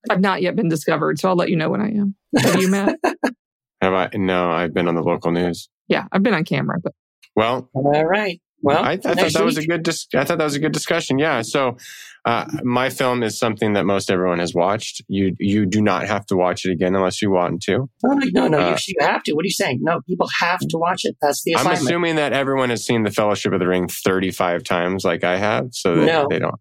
[0.10, 1.20] I've not yet been discovered.
[1.20, 2.16] So I'll let you know when I am.
[2.38, 2.98] Have you, Matt?
[3.82, 4.10] Have I?
[4.16, 5.70] No, I've been on the local news.
[5.88, 6.94] yeah, I've been on camera, but
[7.36, 8.42] Well, All right.
[8.62, 9.84] Well, I, I thought next that was a good.
[9.84, 11.18] Dis- I thought that was a good discussion.
[11.18, 11.42] Yeah.
[11.44, 11.78] So,
[12.26, 15.02] uh, my film is something that most everyone has watched.
[15.08, 17.90] You you do not have to watch it again unless you want to.
[18.04, 18.48] No, no, no.
[18.48, 19.34] no Uh, you, you have to.
[19.34, 19.80] What are you saying?
[19.82, 21.16] No, people have to watch it.
[21.22, 25.06] That's the I'm assuming that everyone has seen The Fellowship of the Ring 35 times,
[25.06, 25.68] like I have.
[25.72, 26.28] So that No.
[26.30, 26.56] they don't.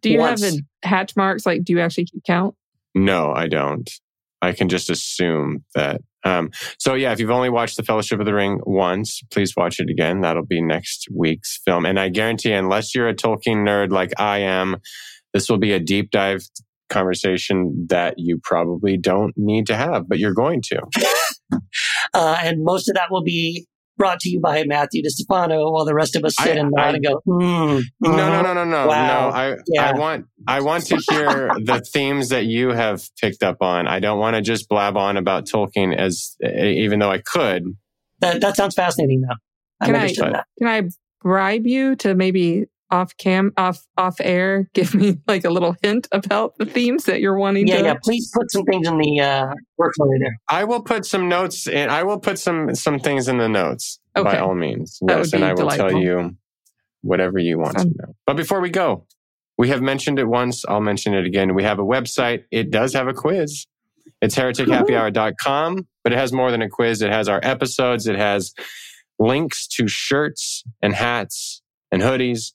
[0.00, 0.42] do you Once.
[0.42, 1.46] have a hatch marks?
[1.46, 2.54] Like, do you actually keep count?
[2.96, 3.88] No, I don't.
[4.42, 6.00] I can just assume that.
[6.24, 9.78] Um, so yeah, if you've only watched The Fellowship of the Ring once, please watch
[9.78, 10.22] it again.
[10.22, 11.84] That'll be next week's film.
[11.84, 14.76] And I guarantee, unless you're a Tolkien nerd like I am,
[15.34, 16.42] this will be a deep dive
[16.88, 20.80] conversation that you probably don't need to have, but you're going to.
[22.14, 23.66] uh, and most of that will be
[23.96, 26.82] brought to you by Matthew Distefano, while the rest of us sit I- and nod
[26.82, 29.06] I- and go, mm, No, no, mhm." no, no, no, Wow.
[29.30, 29.36] no.
[29.36, 29.90] I, Yeah.
[29.90, 33.86] I want, I want to hear the themes that you have picked up on.
[33.86, 37.64] I don't want to just blab on about Tolkien as, even though I could.
[38.20, 39.34] That, that sounds fascinating, though.
[39.80, 40.46] I'm Can I- that.
[40.58, 40.82] Can I
[41.22, 46.06] bribe you to maybe off cam, off off air, give me like a little hint
[46.12, 47.84] about the themes that you're wanting Yeah, to?
[47.84, 47.94] yeah.
[48.02, 50.36] Please put some things in the uh, workflow there.
[50.48, 51.90] I will put some notes in.
[51.90, 53.98] I will put some some things in the notes.
[54.14, 54.98] by all means.
[55.02, 56.36] That Yes, would and be I will tell you
[57.02, 58.14] whatever you want to know.
[58.26, 59.06] But before we go,
[59.58, 60.64] we have mentioned it once.
[60.66, 61.54] I'll mention it again.
[61.54, 62.44] We have a website.
[62.50, 63.66] It does have a quiz.
[64.22, 67.02] It's heretichappyhour.com, but it has more than a quiz.
[67.02, 68.06] It has our episodes.
[68.06, 68.52] It has
[69.18, 71.62] links to shirts and hats
[71.92, 72.52] and hoodies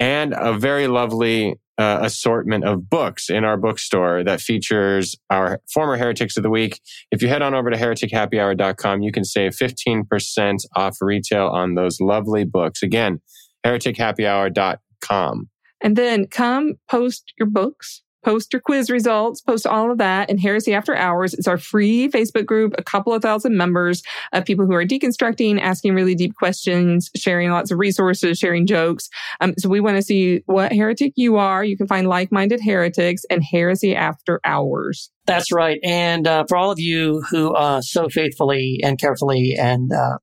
[0.00, 5.96] and a very lovely uh, assortment of books in our bookstore that features our former
[5.96, 6.80] heretics of the week.
[7.10, 12.00] If you head on over to heretichappyhour.com, you can save 15% off retail on those
[12.00, 12.82] lovely books.
[12.82, 13.20] Again,
[13.66, 15.48] heretichappyhour.com.
[15.80, 20.38] And then come post your books, post your quiz results, post all of that in
[20.38, 21.34] Heresy After Hours.
[21.34, 24.02] It's our free Facebook group, a couple of thousand members
[24.32, 29.08] of people who are deconstructing, asking really deep questions, sharing lots of resources, sharing jokes.
[29.40, 31.64] Um, so we want to see what heretic you are.
[31.64, 35.10] You can find like-minded heretics and Heresy After Hours.
[35.26, 35.78] That's right.
[35.84, 40.18] And uh, for all of you who uh, so faithfully and carefully and uh,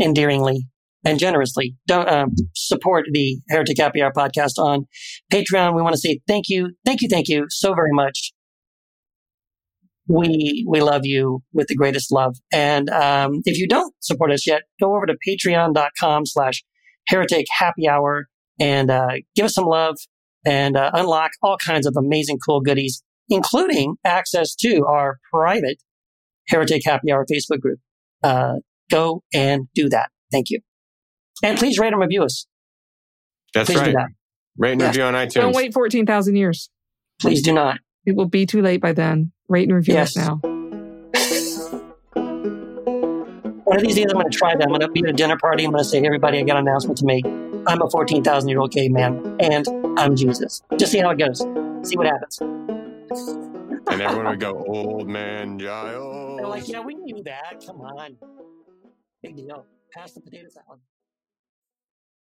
[0.00, 0.66] endearingly
[1.04, 4.86] and generously don't um, support the Heretic Happy Hour podcast on
[5.32, 8.32] Patreon, we want to say thank you, thank you, thank you so very much.
[10.06, 12.36] We we love you with the greatest love.
[12.52, 16.62] And um, if you don't support us yet, go over to patreon.com slash
[17.08, 18.26] heretic happy hour
[18.60, 19.96] and uh, give us some love
[20.44, 25.78] and uh, unlock all kinds of amazing cool goodies including access to our private
[26.48, 27.78] Heretic Happy Hour Facebook group.
[28.22, 28.56] Uh,
[28.90, 30.10] go and do that.
[30.30, 30.60] Thank you.
[31.42, 32.46] And please rate and review us.
[33.52, 33.94] That's Please do right.
[33.94, 34.08] that.
[34.58, 34.86] Rate and Yeah.
[34.88, 35.34] review on iTunes.
[35.34, 36.70] Don't wait 14,000 years.
[37.20, 37.78] Please do not.
[38.06, 39.32] It will be too late by then.
[39.48, 40.16] Rate and review Yes.
[40.16, 40.40] us now.
[43.64, 44.62] One of these days, I'm going to try that.
[44.62, 45.64] I'm going to be at a dinner party.
[45.64, 47.24] I'm going to say, hey, everybody, I got an announcement to make.
[47.66, 49.66] I'm a 14,000 year old caveman, and
[49.98, 50.62] I'm Jesus.
[50.78, 51.38] Just see how it goes.
[51.88, 52.38] See what happens.
[52.40, 56.36] and everyone would go, Old Man Giles.
[56.38, 57.62] They're like, yeah, we knew that.
[57.66, 58.16] Come on.
[59.22, 59.66] Big deal.
[59.92, 60.80] Pass the potato salad.